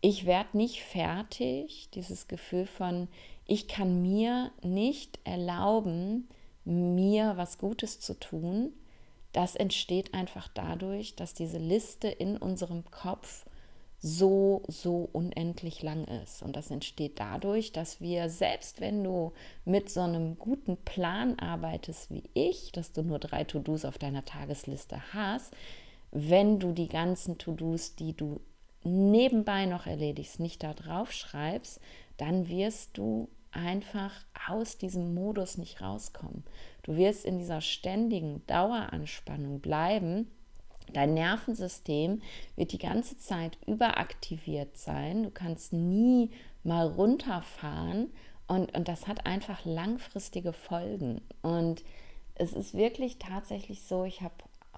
ich 0.00 0.26
werde 0.26 0.56
nicht 0.56 0.82
fertig, 0.82 1.88
dieses 1.94 2.28
Gefühl 2.28 2.66
von, 2.66 3.08
ich 3.46 3.68
kann 3.68 4.02
mir 4.02 4.50
nicht 4.62 5.18
erlauben, 5.24 6.28
mir 6.64 7.36
was 7.36 7.58
Gutes 7.58 8.00
zu 8.00 8.18
tun, 8.18 8.72
das 9.32 9.56
entsteht 9.56 10.12
einfach 10.12 10.48
dadurch, 10.48 11.16
dass 11.16 11.34
diese 11.34 11.58
Liste 11.58 12.08
in 12.08 12.36
unserem 12.36 12.84
Kopf 12.90 13.46
so, 13.98 14.62
so 14.66 15.08
unendlich 15.12 15.82
lang 15.82 16.04
ist. 16.04 16.42
Und 16.42 16.56
das 16.56 16.70
entsteht 16.70 17.20
dadurch, 17.20 17.72
dass 17.72 18.00
wir, 18.00 18.28
selbst 18.28 18.80
wenn 18.80 19.04
du 19.04 19.32
mit 19.64 19.90
so 19.90 20.00
einem 20.00 20.36
guten 20.38 20.76
Plan 20.76 21.38
arbeitest 21.38 22.10
wie 22.10 22.24
ich, 22.34 22.72
dass 22.72 22.92
du 22.92 23.02
nur 23.02 23.20
drei 23.20 23.44
To-Dos 23.44 23.84
auf 23.84 23.98
deiner 23.98 24.24
Tagesliste 24.24 25.00
hast, 25.14 25.54
wenn 26.12 26.60
du 26.60 26.72
die 26.72 26.88
ganzen 26.88 27.38
To-Dos, 27.38 27.96
die 27.96 28.16
du 28.16 28.40
nebenbei 28.84 29.66
noch 29.66 29.86
erledigst, 29.86 30.40
nicht 30.40 30.62
da 30.62 30.74
drauf 30.74 31.12
schreibst, 31.12 31.80
dann 32.16 32.48
wirst 32.48 32.96
du 32.96 33.28
einfach 33.50 34.12
aus 34.48 34.78
diesem 34.78 35.14
Modus 35.14 35.58
nicht 35.58 35.80
rauskommen. 35.80 36.44
Du 36.82 36.96
wirst 36.96 37.24
in 37.24 37.38
dieser 37.38 37.60
ständigen 37.60 38.42
Daueranspannung 38.46 39.60
bleiben 39.60 40.28
Dein 40.92 41.14
Nervensystem 41.14 42.20
wird 42.56 42.72
die 42.72 42.78
ganze 42.78 43.16
Zeit 43.16 43.58
überaktiviert 43.66 44.76
sein. 44.76 45.22
Du 45.22 45.30
kannst 45.30 45.72
nie 45.72 46.30
mal 46.64 46.86
runterfahren 46.86 48.12
und, 48.46 48.74
und 48.76 48.88
das 48.88 49.06
hat 49.06 49.26
einfach 49.26 49.64
langfristige 49.64 50.52
Folgen. 50.52 51.22
Und 51.40 51.82
es 52.34 52.52
ist 52.52 52.74
wirklich 52.74 53.18
tatsächlich 53.18 53.82
so, 53.82 54.04
ich 54.04 54.20
habe 54.20 54.34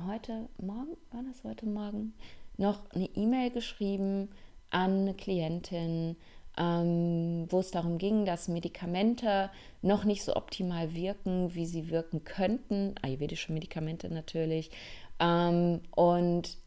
heute 0.09 0.49
Morgen, 0.59 0.97
war 1.11 1.23
das 1.23 1.45
heute 1.45 1.67
Morgen, 1.67 2.15
noch 2.57 2.91
eine 2.91 3.07
E-Mail 3.15 3.51
geschrieben 3.51 4.29
an 4.71 5.03
eine 5.03 5.15
Klientin, 5.15 6.17
ähm, 6.57 7.47
wo 7.49 7.61
es 7.61 7.71
darum 7.71 7.99
ging, 7.99 8.25
dass 8.25 8.49
Medikamente 8.49 9.51
noch 9.83 10.05
nicht 10.05 10.23
so 10.25 10.37
optimal 10.37 10.95
wirken, 10.95 11.55
wie 11.55 11.67
sie 11.67 11.91
wirken 11.91 12.25
könnten, 12.25 12.95
ayurvedische 13.03 13.53
Medikamente 13.53 14.13
natürlich, 14.13 14.71
ähm, 15.21 15.81
und 15.95 16.59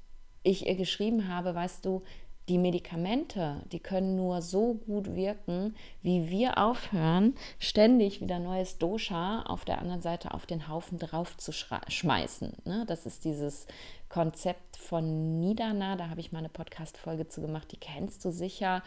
ich 0.43 0.67
ihr 0.67 0.75
geschrieben 0.75 1.27
habe, 1.27 1.53
weißt 1.53 1.85
du, 1.85 2.03
die 2.47 2.57
Medikamente, 2.57 3.61
die 3.71 3.79
können 3.79 4.15
nur 4.15 4.41
so 4.41 4.75
gut 4.85 5.15
wirken, 5.15 5.75
wie 6.01 6.29
wir 6.29 6.57
aufhören, 6.57 7.35
ständig 7.59 8.21
wieder 8.21 8.39
neues 8.39 8.77
Dosha 8.77 9.41
auf 9.43 9.65
der 9.65 9.79
anderen 9.79 10.01
Seite 10.01 10.33
auf 10.33 10.45
den 10.45 10.69
Haufen 10.69 10.97
drauf 10.97 11.35
zu 11.37 11.51
schmeißen. 11.51 12.53
Ne? 12.63 12.85
Das 12.87 13.05
ist 13.05 13.25
dieses 13.25 13.67
Konzept 14.07 14.77
von 14.77 15.39
Nidana, 15.39 15.97
da 15.97 16.09
habe 16.09 16.21
ich 16.21 16.31
mal 16.31 16.39
eine 16.39 16.49
Podcast-Folge 16.49 17.27
zu 17.27 17.41
gemacht, 17.41 17.71
die 17.71 17.77
kennst 17.77 18.23
du 18.23 18.31
sicher. 18.31 18.81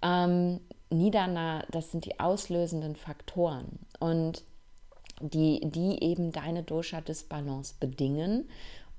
Ähm, 0.00 0.60
Nidana, 0.88 1.64
das 1.70 1.90
sind 1.90 2.06
die 2.06 2.18
auslösenden 2.18 2.96
Faktoren 2.96 3.78
und 4.00 4.42
die, 5.20 5.60
die 5.64 6.02
eben 6.02 6.32
deine 6.32 6.62
Dosha-Disbalance 6.62 7.74
bedingen 7.78 8.48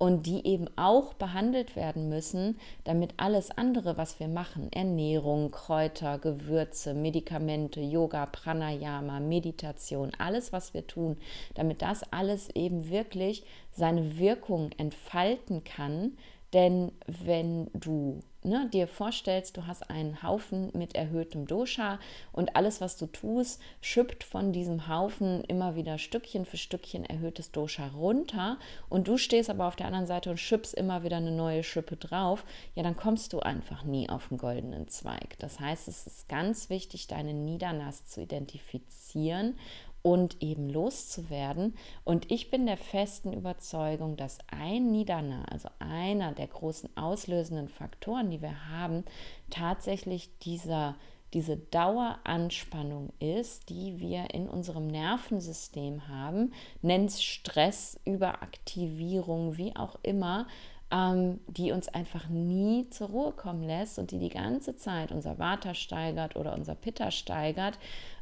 und 0.04 0.26
die 0.26 0.46
eben 0.46 0.68
auch 0.76 1.14
behandelt 1.14 1.78
werden 1.78 2.10
müssen, 2.10 2.60
damit 2.84 3.14
alles 3.16 3.52
andere, 3.52 3.96
was 3.96 4.20
wir 4.20 4.28
machen, 4.28 4.68
Ernährung, 4.74 5.50
Kräuter, 5.50 6.20
Gewürze, 6.20 6.94
Medikamente, 6.94 7.80
Yoga, 7.80 8.26
Pranayama, 8.26 9.22
Meditation, 9.22 10.12
alles, 10.18 10.52
was 10.52 10.74
wir 10.74 10.86
tun, 10.88 11.16
damit 11.54 11.82
das 11.82 12.04
alles 12.12 12.50
eben 12.50 12.90
wirklich 12.90 13.46
seine 13.72 14.20
Wirkung 14.20 14.72
entfalten 14.78 15.64
kann. 15.64 16.18
Denn 16.54 16.92
wenn 17.08 17.70
du 17.74 18.20
ne, 18.44 18.70
dir 18.72 18.88
vorstellst, 18.88 19.58
du 19.58 19.66
hast 19.66 19.90
einen 19.90 20.22
Haufen 20.22 20.70
mit 20.74 20.96
erhöhtem 20.96 21.48
Dosha 21.48 22.00
und 22.32 22.56
alles, 22.56 22.82
was 22.82 22.98
du 22.98 23.08
tust, 23.08 23.62
schüppt 23.82 24.24
von 24.24 24.54
diesem 24.54 24.88
Haufen 24.88 25.44
immer 25.46 25.76
wieder 25.76 25.98
Stückchen 25.98 26.46
für 26.46 26.58
Stückchen 26.58 27.06
erhöhtes 27.06 27.52
Dosha 27.52 27.88
runter 27.88 28.58
und 28.90 29.08
du 29.08 29.18
stehst 29.18 29.50
aber 29.50 29.68
auf 29.68 29.76
der 29.76 29.88
anderen 29.88 30.06
Seite 30.06 30.30
und 30.30 30.38
schüppst 30.38 30.74
immer 30.74 31.04
wieder 31.04 31.18
eine 31.18 31.32
neue 31.32 31.64
Schippe 31.64 31.96
drauf, 31.96 32.46
ja, 32.76 32.84
dann 32.84 32.96
kommst 32.96 33.34
du 33.34 33.40
einfach 33.40 33.84
nie 33.84 34.10
auf 34.10 34.28
den 34.28 34.38
goldenen 34.38 34.88
Zweig. 34.88 35.38
Das 35.40 35.60
heißt, 35.60 35.88
es 35.88 36.06
ist 36.06 36.30
ganz 36.30 36.70
wichtig, 36.70 37.08
deine 37.08 37.34
Niedernass 37.34 38.06
zu 38.06 38.22
identifizieren 38.22 39.56
und 40.04 40.44
eben 40.44 40.70
loszuwerden. 40.70 41.76
Und 42.04 42.30
ich 42.32 42.52
bin 42.52 42.68
der 42.68 42.78
festen 42.78 43.34
Überzeugung, 43.34 44.18
dass 44.18 44.38
ein 44.48 44.92
Niederner, 44.92 45.46
also 45.52 45.70
einer 45.80 46.34
der 46.34 46.48
großen 46.48 46.96
auslösenden 46.96 47.70
Faktoren, 47.70 48.30
die 48.30 48.42
wir 48.42 48.70
haben, 48.70 49.06
tatsächlich 49.50 50.38
dieser 50.40 50.96
diese 51.34 51.58
Daueranspannung 51.58 53.12
ist, 53.20 53.70
die 53.70 54.00
wir 54.00 54.36
in 54.36 54.48
unserem 54.48 54.86
Nervensystem 54.86 56.08
haben, 56.08 56.54
nennt 56.84 57.10
es 57.10 57.24
Stress, 57.24 58.00
Überaktivierung, 58.06 59.58
wie 59.58 59.76
auch 59.76 59.98
immer, 60.04 60.46
ähm, 60.92 61.40
die 61.48 61.72
uns 61.72 61.88
einfach 61.88 62.30
nie 62.30 62.88
zur 62.90 63.10
Ruhe 63.10 63.32
kommen 63.32 63.64
lässt 63.64 63.98
und 63.98 64.12
die 64.12 64.20
die 64.20 64.30
ganze 64.30 64.76
Zeit 64.76 65.12
unser 65.12 65.40
Vata 65.40 65.74
steigert 65.74 66.36
oder 66.36 66.54
unser 66.54 66.76
Pitta 66.76 67.10
steigert. 67.10 67.80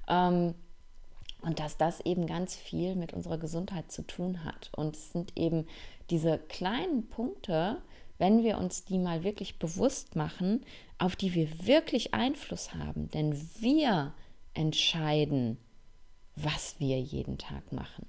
Ähm, 0.07 0.55
und 1.41 1.59
dass 1.59 1.77
das 1.77 1.99
eben 2.01 2.27
ganz 2.27 2.55
viel 2.55 2.95
mit 2.95 3.13
unserer 3.13 3.37
Gesundheit 3.37 3.91
zu 3.91 4.03
tun 4.03 4.43
hat. 4.43 4.69
Und 4.75 4.95
es 4.95 5.11
sind 5.11 5.37
eben 5.37 5.65
diese 6.09 6.37
kleinen 6.37 7.07
Punkte, 7.09 7.81
wenn 8.17 8.43
wir 8.43 8.57
uns 8.57 8.85
die 8.85 8.99
mal 8.99 9.23
wirklich 9.23 9.57
bewusst 9.57 10.15
machen, 10.15 10.63
auf 10.99 11.15
die 11.15 11.33
wir 11.33 11.65
wirklich 11.65 12.13
Einfluss 12.13 12.75
haben. 12.75 13.09
Denn 13.09 13.35
wir 13.59 14.13
entscheiden, 14.53 15.57
was 16.35 16.75
wir 16.79 16.99
jeden 16.99 17.37
Tag 17.37 17.71
machen. 17.71 18.05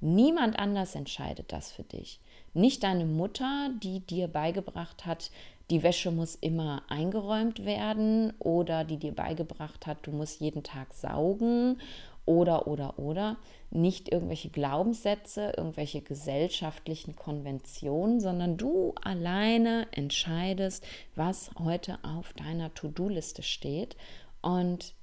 Niemand 0.00 0.58
anders 0.58 0.94
entscheidet 0.94 1.52
das 1.52 1.72
für 1.72 1.84
dich. 1.84 2.20
Nicht 2.52 2.82
deine 2.82 3.06
Mutter, 3.06 3.70
die 3.82 4.00
dir 4.00 4.28
beigebracht 4.28 5.06
hat, 5.06 5.30
die 5.70 5.82
Wäsche 5.82 6.10
muss 6.10 6.36
immer 6.36 6.82
eingeräumt 6.88 7.64
werden 7.64 8.32
oder 8.38 8.84
die 8.84 8.98
dir 8.98 9.12
beigebracht 9.12 9.86
hat, 9.86 10.06
du 10.06 10.12
musst 10.12 10.40
jeden 10.40 10.62
Tag 10.62 10.92
saugen 10.92 11.80
oder, 12.26 12.66
oder, 12.66 12.98
oder. 12.98 13.36
Nicht 13.70 14.12
irgendwelche 14.12 14.50
Glaubenssätze, 14.50 15.54
irgendwelche 15.56 16.02
gesellschaftlichen 16.02 17.16
Konventionen, 17.16 18.20
sondern 18.20 18.56
du 18.56 18.94
alleine 19.02 19.86
entscheidest, 19.92 20.84
was 21.14 21.50
heute 21.58 21.98
auf 22.04 22.32
deiner 22.34 22.74
To-Do-Liste 22.74 23.42
steht. 23.42 23.96
Und 24.42 24.94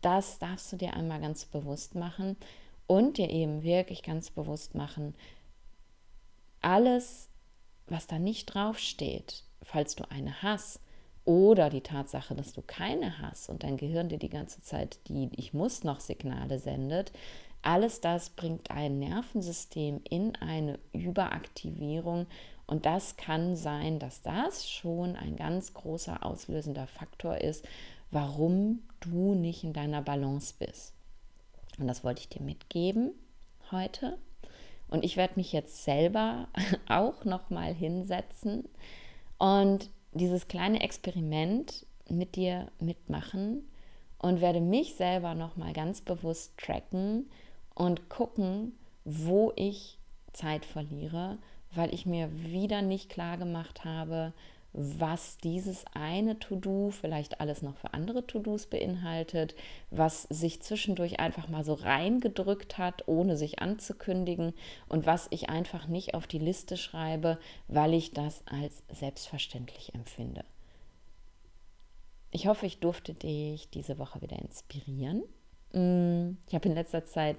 das 0.00 0.38
darfst 0.38 0.72
du 0.72 0.76
dir 0.76 0.94
einmal 0.94 1.20
ganz 1.20 1.44
bewusst 1.44 1.94
machen 1.94 2.36
und 2.86 3.18
dir 3.18 3.30
eben 3.30 3.62
wirklich 3.62 4.02
ganz 4.02 4.30
bewusst 4.30 4.74
machen, 4.74 5.14
alles, 6.60 7.28
was 7.86 8.06
da 8.06 8.18
nicht 8.18 8.46
draufsteht, 8.46 9.44
falls 9.62 9.96
du 9.96 10.10
eine 10.10 10.42
hast, 10.42 10.80
oder 11.24 11.70
die 11.70 11.80
Tatsache, 11.80 12.34
dass 12.34 12.52
du 12.52 12.62
keine 12.62 13.18
hast 13.20 13.48
und 13.48 13.62
dein 13.62 13.76
Gehirn 13.76 14.08
dir 14.08 14.18
die 14.18 14.28
ganze 14.28 14.62
Zeit 14.62 14.98
die 15.08 15.30
Ich 15.36 15.54
muss 15.54 15.84
noch 15.84 16.00
Signale 16.00 16.58
sendet, 16.58 17.12
alles 17.62 18.00
das 18.00 18.30
bringt 18.30 18.70
dein 18.70 18.98
Nervensystem 18.98 20.00
in 20.08 20.34
eine 20.36 20.80
Überaktivierung 20.92 22.26
und 22.66 22.86
das 22.86 23.16
kann 23.16 23.54
sein, 23.54 23.98
dass 23.98 24.22
das 24.22 24.68
schon 24.68 25.14
ein 25.16 25.36
ganz 25.36 25.74
großer 25.74 26.24
auslösender 26.24 26.86
Faktor 26.86 27.38
ist, 27.38 27.64
warum 28.10 28.82
du 29.00 29.34
nicht 29.34 29.62
in 29.62 29.72
deiner 29.72 30.02
Balance 30.02 30.54
bist. 30.58 30.92
Und 31.78 31.86
das 31.86 32.04
wollte 32.04 32.20
ich 32.20 32.28
dir 32.28 32.42
mitgeben 32.42 33.12
heute. 33.70 34.18
Und 34.88 35.04
ich 35.04 35.16
werde 35.16 35.34
mich 35.36 35.52
jetzt 35.52 35.84
selber 35.84 36.48
auch 36.88 37.24
noch 37.24 37.50
mal 37.50 37.72
hinsetzen 37.72 38.68
und 39.38 39.88
dieses 40.12 40.48
kleine 40.48 40.80
Experiment 40.82 41.86
mit 42.08 42.36
dir 42.36 42.68
mitmachen 42.78 43.68
und 44.18 44.40
werde 44.40 44.60
mich 44.60 44.94
selber 44.94 45.34
noch 45.34 45.56
mal 45.56 45.72
ganz 45.72 46.00
bewusst 46.00 46.56
tracken 46.58 47.30
und 47.74 48.08
gucken, 48.08 48.76
wo 49.04 49.52
ich 49.56 49.98
Zeit 50.32 50.64
verliere, 50.64 51.38
weil 51.74 51.92
ich 51.92 52.06
mir 52.06 52.30
wieder 52.44 52.82
nicht 52.82 53.08
klar 53.08 53.38
gemacht 53.38 53.84
habe, 53.84 54.32
was 54.72 55.36
dieses 55.38 55.84
eine 55.92 56.38
To-Do 56.38 56.90
vielleicht 56.90 57.40
alles 57.40 57.60
noch 57.62 57.76
für 57.76 57.92
andere 57.92 58.26
To-Dos 58.26 58.66
beinhaltet, 58.66 59.54
was 59.90 60.22
sich 60.24 60.62
zwischendurch 60.62 61.20
einfach 61.20 61.48
mal 61.48 61.64
so 61.64 61.74
reingedrückt 61.74 62.78
hat, 62.78 63.06
ohne 63.06 63.36
sich 63.36 63.58
anzukündigen 63.58 64.54
und 64.88 65.04
was 65.04 65.26
ich 65.30 65.50
einfach 65.50 65.88
nicht 65.88 66.14
auf 66.14 66.26
die 66.26 66.38
Liste 66.38 66.76
schreibe, 66.76 67.38
weil 67.68 67.92
ich 67.92 68.12
das 68.12 68.42
als 68.46 68.82
selbstverständlich 68.90 69.94
empfinde. 69.94 70.44
Ich 72.30 72.46
hoffe, 72.46 72.64
ich 72.64 72.80
durfte 72.80 73.12
dich 73.12 73.68
diese 73.68 73.98
Woche 73.98 74.22
wieder 74.22 74.38
inspirieren. 74.38 75.22
Mm, 75.72 76.38
ich 76.48 76.54
habe 76.54 76.68
in 76.68 76.74
letzter 76.74 77.04
Zeit 77.04 77.36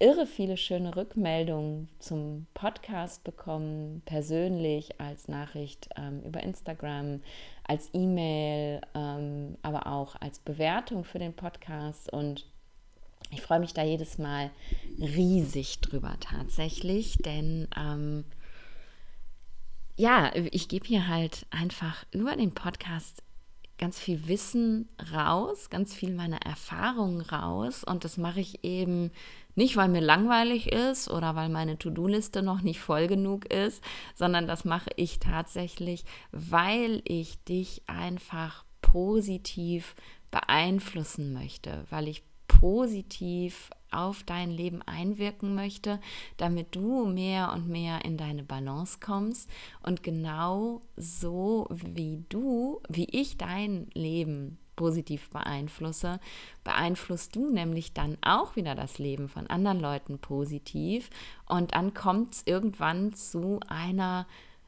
irre 0.00 0.26
viele 0.26 0.56
schöne 0.56 0.94
Rückmeldungen 0.94 1.88
zum 1.98 2.46
Podcast 2.54 3.24
bekommen, 3.24 4.02
persönlich 4.04 5.00
als 5.00 5.28
Nachricht 5.28 5.88
ähm, 5.96 6.22
über 6.22 6.42
Instagram, 6.42 7.20
als 7.64 7.90
E-Mail, 7.92 8.80
ähm, 8.94 9.56
aber 9.62 9.86
auch 9.86 10.16
als 10.20 10.38
Bewertung 10.38 11.04
für 11.04 11.18
den 11.18 11.34
Podcast. 11.34 12.12
Und 12.12 12.46
ich 13.30 13.42
freue 13.42 13.60
mich 13.60 13.74
da 13.74 13.82
jedes 13.82 14.18
Mal 14.18 14.50
riesig 14.98 15.80
drüber 15.80 16.14
tatsächlich, 16.20 17.18
denn 17.18 17.66
ähm, 17.76 18.24
ja, 19.96 20.30
ich 20.34 20.68
gebe 20.68 20.86
hier 20.86 21.08
halt 21.08 21.44
einfach 21.50 22.06
über 22.12 22.36
den 22.36 22.54
Podcast 22.54 23.24
ganz 23.78 23.98
viel 23.98 24.28
Wissen 24.28 24.88
raus, 25.14 25.70
ganz 25.70 25.94
viel 25.94 26.12
meiner 26.12 26.42
Erfahrungen 26.42 27.20
raus. 27.20 27.84
Und 27.84 28.04
das 28.04 28.16
mache 28.16 28.40
ich 28.40 28.64
eben 28.64 29.10
nicht, 29.54 29.76
weil 29.76 29.88
mir 29.88 30.00
langweilig 30.00 30.72
ist 30.72 31.10
oder 31.10 31.34
weil 31.34 31.48
meine 31.48 31.78
To-Do-Liste 31.78 32.42
noch 32.42 32.60
nicht 32.60 32.80
voll 32.80 33.06
genug 33.06 33.46
ist, 33.52 33.82
sondern 34.14 34.46
das 34.46 34.64
mache 34.64 34.90
ich 34.96 35.18
tatsächlich, 35.18 36.04
weil 36.30 37.02
ich 37.04 37.42
dich 37.44 37.82
einfach 37.86 38.64
positiv 38.82 39.94
beeinflussen 40.30 41.32
möchte, 41.32 41.84
weil 41.90 42.08
ich 42.08 42.22
positiv 42.46 43.70
auf 43.90 44.22
dein 44.22 44.50
Leben 44.50 44.82
einwirken 44.82 45.54
möchte, 45.54 46.00
damit 46.36 46.74
du 46.74 47.06
mehr 47.06 47.52
und 47.52 47.68
mehr 47.68 48.04
in 48.04 48.16
deine 48.16 48.42
Balance 48.42 48.98
kommst 49.00 49.48
und 49.82 50.02
genau 50.02 50.82
so 50.96 51.66
wie 51.70 52.24
du, 52.28 52.80
wie 52.88 53.08
ich 53.10 53.36
dein 53.36 53.88
Leben 53.94 54.58
positiv 54.78 55.28
beeinflusse, 55.30 56.20
beeinflusst 56.62 57.34
du 57.34 57.50
nämlich 57.50 57.92
dann 57.92 58.16
auch 58.22 58.54
wieder 58.54 58.76
das 58.76 58.98
Leben 58.98 59.28
von 59.28 59.48
anderen 59.48 59.80
Leuten 59.80 60.20
positiv. 60.20 61.10
Und 61.46 61.74
dann 61.74 61.94
kommt 61.94 62.34
es 62.34 62.42
irgendwann 62.46 63.12
zu 63.12 63.58
einer, 63.66 64.26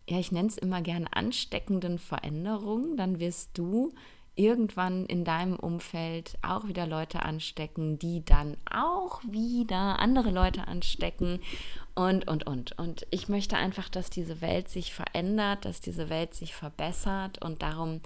ja, 0.09 0.18
ich 0.18 0.33
nenne 0.33 0.48
es 0.48 0.59
immer 0.59 0.83
gerne 0.83 1.06
ansteckenden 1.12 2.00
Veränderung. 2.00 2.96
Dann 2.96 3.20
wirst 3.20 3.56
du 3.56 3.92
irgendwann 4.40 5.05
in 5.05 5.22
deinem 5.22 5.57
Umfeld 5.57 6.38
auch 6.40 6.66
wieder 6.66 6.87
Leute 6.87 7.22
anstecken, 7.22 7.98
die 7.98 8.24
dann 8.24 8.57
auch 8.72 9.20
wieder 9.22 9.98
andere 9.98 10.31
Leute 10.31 10.66
anstecken 10.66 11.40
und, 11.94 12.26
und, 12.26 12.46
und. 12.46 12.79
Und 12.79 13.07
ich 13.11 13.29
möchte 13.29 13.59
einfach, 13.59 13.90
dass 13.90 14.09
diese 14.09 14.40
Welt 14.40 14.70
sich 14.70 14.94
verändert, 14.94 15.66
dass 15.66 15.83
diese 15.83 16.09
Welt 16.09 16.33
sich 16.33 16.55
verbessert 16.55 17.44
und 17.44 17.61
darum 17.61 18.00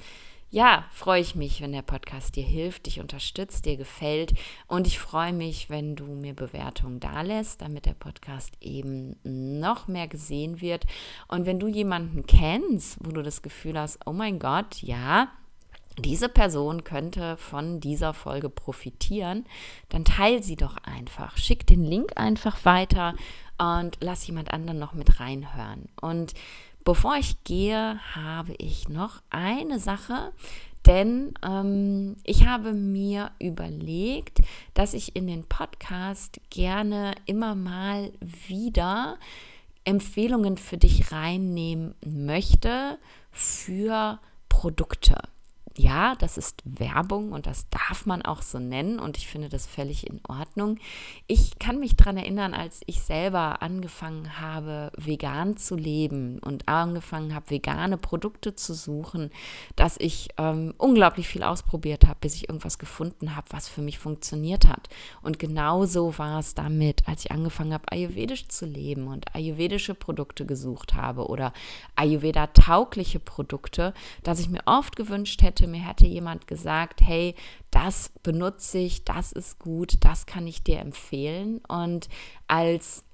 ja, 0.51 0.85
freue 0.93 1.21
ich 1.21 1.35
mich, 1.35 1.61
wenn 1.61 1.73
der 1.73 1.83
Podcast 1.83 2.37
dir 2.37 2.45
hilft, 2.45 2.87
dich 2.87 3.01
unterstützt, 3.01 3.65
dir 3.65 3.77
gefällt. 3.77 4.35
Und 4.69 4.87
ich 4.87 5.01
freue 5.01 5.33
mich, 5.33 5.69
wenn 5.69 5.97
du 5.97 6.05
mir 6.05 6.33
Bewertungen 6.33 7.01
dalässt, 7.01 7.61
damit 7.61 7.87
der 7.87 7.95
Podcast 7.95 8.53
eben 8.61 9.17
noch 9.25 9.89
mehr 9.89 10.07
gesehen 10.07 10.61
wird. 10.61 10.85
Und 11.27 11.47
wenn 11.47 11.59
du 11.59 11.67
jemanden 11.67 12.25
kennst, 12.27 12.99
wo 13.05 13.11
du 13.11 13.23
das 13.23 13.43
Gefühl 13.43 13.77
hast, 13.77 13.99
oh 14.07 14.13
mein 14.13 14.39
Gott, 14.39 14.81
ja, 14.81 15.29
diese 15.99 16.29
Person 16.29 16.85
könnte 16.85 17.37
von 17.37 17.81
dieser 17.81 18.15
Folge 18.15 18.51
profitieren, 18.51 19.47
dann 19.91 20.05
teile 20.05 20.43
sie 20.43 20.57
doch 20.57 20.77
einfach. 20.79 21.37
Schick 21.37 21.67
den 21.67 21.85
Link 21.85 22.13
einfach 22.17 22.65
weiter 22.65 23.15
und 23.59 23.99
lass 24.01 24.27
jemand 24.27 24.53
anderen 24.53 24.79
noch 24.79 24.95
mit 24.95 25.21
reinhören. 25.21 25.89
Und 26.01 26.35
Bevor 26.85 27.17
ich 27.17 27.43
gehe, 27.45 27.99
habe 28.15 28.55
ich 28.59 28.91
noch 28.91 29.23
eine 29.31 29.79
Sache, 29.79 30.33
denn 30.87 31.33
ähm, 31.43 32.17
ich 32.25 32.47
habe 32.47 32.75
mir 32.75 33.31
überlegt, 33.39 34.43
dass 34.75 34.93
ich 34.93 35.17
in 35.17 35.27
den 35.27 35.45
Podcast 35.45 36.43
gerne 36.51 37.15
immer 37.25 37.55
mal 37.55 38.13
wieder 38.47 39.17
Empfehlungen 39.85 40.59
für 40.59 40.77
dich 40.77 41.11
reinnehmen 41.11 41.95
möchte 42.05 42.99
für 43.33 44.19
Produkte 44.51 45.17
ja, 45.77 46.15
das 46.15 46.39
ist 46.39 46.63
Werbung 46.65 47.33
und 47.33 47.47
das 47.47 47.69
darf 47.69 48.07
man 48.07 48.23
auch 48.23 48.43
so 48.43 48.61
nennen 48.61 49.01
und 49.01 49.17
ich 49.17 49.27
finde 49.27 49.49
das 49.49 49.67
völlig 49.67 50.09
in 50.09 50.21
Ordnung. 50.29 50.79
Ich 51.27 51.59
kann 51.59 51.81
mich 51.81 51.97
daran 51.97 52.17
erinnern, 52.17 52.55
als 52.55 52.83
ich 52.87 53.03
selber 53.03 53.61
angefangen 53.61 54.41
habe, 54.41 54.93
vegan 54.97 55.57
zu 55.57 55.75
leben 55.75 56.39
und 56.39 56.69
angefangen 56.69 57.35
habe, 57.35 57.51
vegane 57.51 57.99
Produkte 57.99 58.55
zu 58.55 58.73
suchen, 58.73 59.31
dass 59.75 59.97
ich 59.99 60.29
ähm, 60.39 60.75
unglaublich 60.79 61.27
viel 61.27 61.43
ausprobiert 61.43 62.07
habe, 62.07 62.19
bis 62.21 62.37
ich 62.37 62.49
irgendwas 62.49 62.79
gefunden 62.79 63.35
habe, 63.35 63.49
was 63.51 63.69
für 63.69 63.83
mich 63.83 63.99
funktioniert 63.99 64.69
hat. 64.69 64.89
Und 65.23 65.41
genauso 65.41 66.17
war 66.19 66.39
es 66.39 66.55
damit, 66.55 67.09
als 67.09 67.25
ich 67.25 67.33
angefangen 67.33 67.75
habe, 67.75 67.91
ayurvedisch 67.91 68.47
zu 68.47 68.65
leben 68.65 69.09
und 69.09 69.35
ayurvedische 69.35 69.95
Produkte 69.95 70.47
gesucht 70.47 70.95
habe 70.95 71.27
oder 71.27 71.53
Ayurveda-taugliche 71.97 73.19
Produkte, 73.19 73.93
dass 74.23 74.39
ich 74.39 74.49
mir 74.49 74.63
oft 74.67 74.95
gewünscht 74.95 75.43
hätte, 75.43 75.64
hätte, 75.65 75.71
mir 75.71 75.87
hätte 75.87 76.07
jemand 76.07 76.47
gesagt, 76.47 77.01
hey, 77.01 77.35
das 77.71 78.11
benutze 78.23 78.79
ich, 78.79 79.05
das 79.05 79.33
ist 79.33 79.59
gut, 79.59 80.05
das 80.05 80.27
kann 80.27 80.47
ich 80.47 80.63
dir 80.63 80.81
empfehlen. 80.81 81.61
Und 81.69 82.09
als 82.47 83.05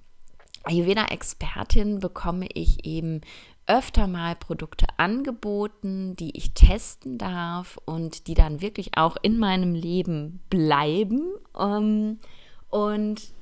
Ayurveda-Expertin 0.64 2.00
bekomme 2.00 2.46
ich 2.52 2.84
eben 2.84 3.20
öfter 3.66 4.06
mal 4.06 4.34
Produkte 4.34 4.86
angeboten, 4.96 6.16
die 6.16 6.36
ich 6.36 6.54
testen 6.54 7.18
darf 7.18 7.78
und 7.84 8.26
die 8.26 8.34
dann 8.34 8.60
wirklich 8.60 8.96
auch 8.96 9.16
in 9.22 9.38
meinem 9.38 9.74
Leben 9.74 10.40
bleiben. 10.50 11.22
Ähm, 11.58 12.18
und 12.68 13.32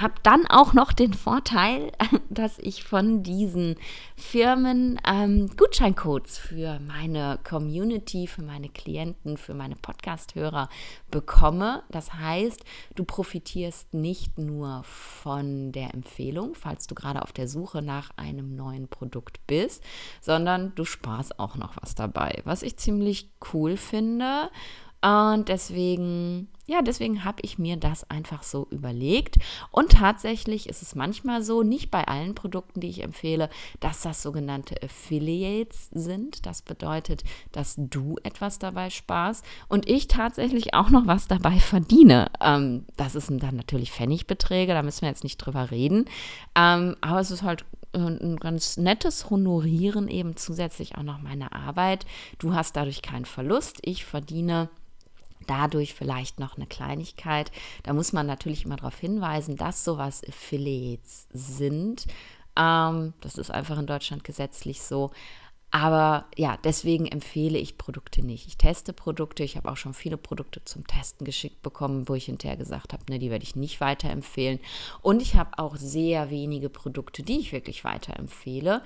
habe 0.00 0.14
dann 0.22 0.46
auch 0.46 0.72
noch 0.72 0.92
den 0.92 1.14
Vorteil, 1.14 1.92
dass 2.30 2.58
ich 2.58 2.84
von 2.84 3.22
diesen 3.22 3.76
Firmen 4.16 5.00
ähm, 5.06 5.50
Gutscheincodes 5.56 6.38
für 6.38 6.78
meine 6.80 7.38
Community, 7.48 8.26
für 8.26 8.42
meine 8.42 8.68
Klienten, 8.68 9.36
für 9.36 9.54
meine 9.54 9.76
Podcast-Hörer 9.76 10.68
bekomme. 11.10 11.82
Das 11.90 12.14
heißt, 12.14 12.64
du 12.94 13.04
profitierst 13.04 13.94
nicht 13.94 14.38
nur 14.38 14.82
von 14.84 15.72
der 15.72 15.94
Empfehlung, 15.94 16.54
falls 16.54 16.86
du 16.86 16.94
gerade 16.94 17.22
auf 17.22 17.32
der 17.32 17.48
Suche 17.48 17.82
nach 17.82 18.10
einem 18.16 18.56
neuen 18.56 18.88
Produkt 18.88 19.46
bist, 19.46 19.82
sondern 20.20 20.74
du 20.74 20.84
sparst 20.84 21.38
auch 21.38 21.56
noch 21.56 21.76
was 21.80 21.94
dabei, 21.94 22.42
was 22.44 22.62
ich 22.62 22.76
ziemlich 22.76 23.30
cool 23.52 23.76
finde. 23.76 24.50
Und 25.02 25.48
deswegen 25.48 26.48
ja, 26.68 26.82
deswegen 26.82 27.24
habe 27.24 27.38
ich 27.40 27.58
mir 27.58 27.78
das 27.78 28.08
einfach 28.10 28.42
so 28.42 28.66
überlegt. 28.70 29.38
Und 29.70 29.92
tatsächlich 29.92 30.68
ist 30.68 30.82
es 30.82 30.94
manchmal 30.94 31.42
so, 31.42 31.62
nicht 31.62 31.90
bei 31.90 32.06
allen 32.06 32.34
Produkten, 32.34 32.80
die 32.80 32.90
ich 32.90 33.02
empfehle, 33.02 33.48
dass 33.80 34.02
das 34.02 34.22
sogenannte 34.22 34.76
Affiliates 34.82 35.88
sind. 35.92 36.44
Das 36.44 36.60
bedeutet, 36.60 37.24
dass 37.52 37.74
du 37.78 38.16
etwas 38.22 38.58
dabei 38.58 38.90
sparst 38.90 39.46
und 39.68 39.88
ich 39.88 40.08
tatsächlich 40.08 40.74
auch 40.74 40.90
noch 40.90 41.06
was 41.06 41.26
dabei 41.26 41.58
verdiene. 41.58 42.30
Ähm, 42.38 42.84
das 42.98 43.14
sind 43.14 43.42
dann 43.42 43.56
natürlich 43.56 43.90
Pfennigbeträge, 43.90 44.74
da 44.74 44.82
müssen 44.82 45.02
wir 45.02 45.08
jetzt 45.08 45.24
nicht 45.24 45.38
drüber 45.38 45.70
reden. 45.70 46.04
Ähm, 46.54 46.96
aber 47.00 47.20
es 47.20 47.30
ist 47.30 47.42
halt 47.42 47.64
ein 48.06 48.36
ganz 48.36 48.76
nettes 48.76 49.30
Honorieren 49.30 50.08
eben 50.08 50.36
zusätzlich 50.36 50.96
auch 50.96 51.02
noch 51.02 51.18
meine 51.18 51.52
Arbeit. 51.52 52.06
Du 52.38 52.54
hast 52.54 52.76
dadurch 52.76 53.02
keinen 53.02 53.24
Verlust. 53.24 53.78
Ich 53.82 54.04
verdiene 54.04 54.68
dadurch 55.46 55.94
vielleicht 55.94 56.38
noch 56.38 56.56
eine 56.56 56.66
Kleinigkeit. 56.66 57.50
Da 57.82 57.92
muss 57.92 58.12
man 58.12 58.26
natürlich 58.26 58.64
immer 58.64 58.76
darauf 58.76 58.98
hinweisen, 58.98 59.56
dass 59.56 59.84
sowas 59.84 60.22
Affiliates 60.26 61.26
sind. 61.32 62.06
Ähm, 62.56 63.14
das 63.20 63.36
ist 63.36 63.50
einfach 63.50 63.78
in 63.78 63.86
Deutschland 63.86 64.24
gesetzlich 64.24 64.82
so. 64.82 65.10
Aber 65.70 66.24
ja, 66.36 66.56
deswegen 66.64 67.06
empfehle 67.06 67.58
ich 67.58 67.76
Produkte 67.76 68.22
nicht. 68.24 68.46
Ich 68.46 68.56
teste 68.56 68.94
Produkte. 68.94 69.44
Ich 69.44 69.56
habe 69.56 69.70
auch 69.70 69.76
schon 69.76 69.92
viele 69.92 70.16
Produkte 70.16 70.64
zum 70.64 70.86
Testen 70.86 71.26
geschickt 71.26 71.62
bekommen, 71.62 72.08
wo 72.08 72.14
ich 72.14 72.24
hinterher 72.24 72.56
gesagt 72.56 72.94
habe, 72.94 73.04
ne, 73.10 73.18
die 73.18 73.30
werde 73.30 73.42
ich 73.42 73.54
nicht 73.54 73.80
weiterempfehlen. 73.80 74.60
Und 75.02 75.20
ich 75.20 75.34
habe 75.34 75.58
auch 75.58 75.76
sehr 75.76 76.30
wenige 76.30 76.70
Produkte, 76.70 77.22
die 77.22 77.40
ich 77.40 77.52
wirklich 77.52 77.84
weiterempfehle. 77.84 78.82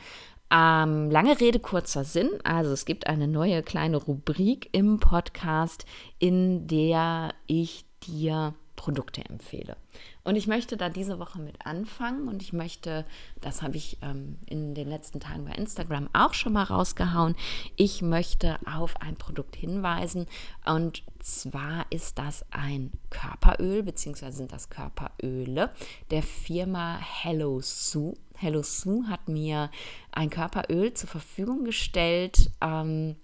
Ähm, 0.51 1.11
lange 1.11 1.41
Rede, 1.41 1.61
kurzer 1.61 2.05
Sinn. 2.05 2.31
Also 2.43 2.73
es 2.73 2.85
gibt 2.85 3.07
eine 3.07 3.29
neue 3.29 3.63
kleine 3.63 3.97
Rubrik 3.97 4.69
im 4.73 4.99
Podcast, 4.99 5.87
in 6.19 6.67
der 6.67 7.33
ich 7.47 7.85
dir 8.03 8.55
Produkte 8.83 9.25
empfehle. 9.25 9.77
Und 10.25 10.35
ich 10.35 10.49
möchte 10.49 10.77
da 10.77 10.89
diese 10.89 11.21
Woche 11.21 11.39
mit 11.39 11.67
anfangen 11.67 12.27
und 12.27 12.43
ich 12.43 12.53
möchte, 12.53 13.07
das 13.41 13.63
habe 13.63 13.77
ich 13.77 13.99
ähm, 14.03 14.39
in 14.47 14.75
den 14.75 14.89
letzten 14.89 15.21
Tagen 15.21 15.45
bei 15.45 15.53
Instagram 15.53 16.09
auch 16.13 16.35
schon 16.35 16.55
mal 16.55 16.65
rausgehauen, 16.65 17.37
ich 17.77 18.03
möchte 18.03 18.59
auf 18.67 19.01
ein 19.01 19.15
Produkt 19.15 19.55
hinweisen 19.55 20.27
und 20.67 21.05
zwar 21.21 21.87
ist 21.91 22.19
das 22.19 22.45
ein 22.51 22.91
Körperöl, 23.09 23.85
beziehungsweise 23.85 24.39
sind 24.39 24.51
das 24.51 24.69
Körperöle 24.69 25.71
der 26.11 26.25
Firma 26.25 26.99
Hello 26.99 27.61
Sue. 27.63 28.15
Hello 28.35 28.65
Sue 28.65 29.07
hat 29.07 29.29
mir 29.29 29.71
ein 30.11 30.29
Körperöl 30.29 30.93
zur 30.93 31.09
Verfügung 31.09 31.63
gestellt. 31.63 32.51
Ähm, 32.61 33.15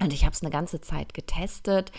und 0.00 0.12
ich 0.12 0.24
habe 0.24 0.32
es 0.32 0.42
eine 0.42 0.50
ganze 0.50 0.80
Zeit 0.80 1.12
getestet 1.12 1.90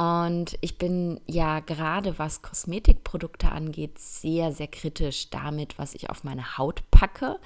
und 0.00 0.56
ich 0.62 0.78
bin 0.78 1.20
ja 1.26 1.60
gerade 1.60 2.18
was 2.18 2.40
Kosmetikprodukte 2.40 3.52
angeht, 3.52 3.98
sehr, 3.98 4.50
sehr 4.50 4.68
kritisch 4.68 5.28
damit, 5.28 5.78
was 5.78 5.94
ich 5.94 6.08
auf 6.08 6.24
meine 6.24 6.56
Haut 6.56 6.90
packe. 6.90 7.38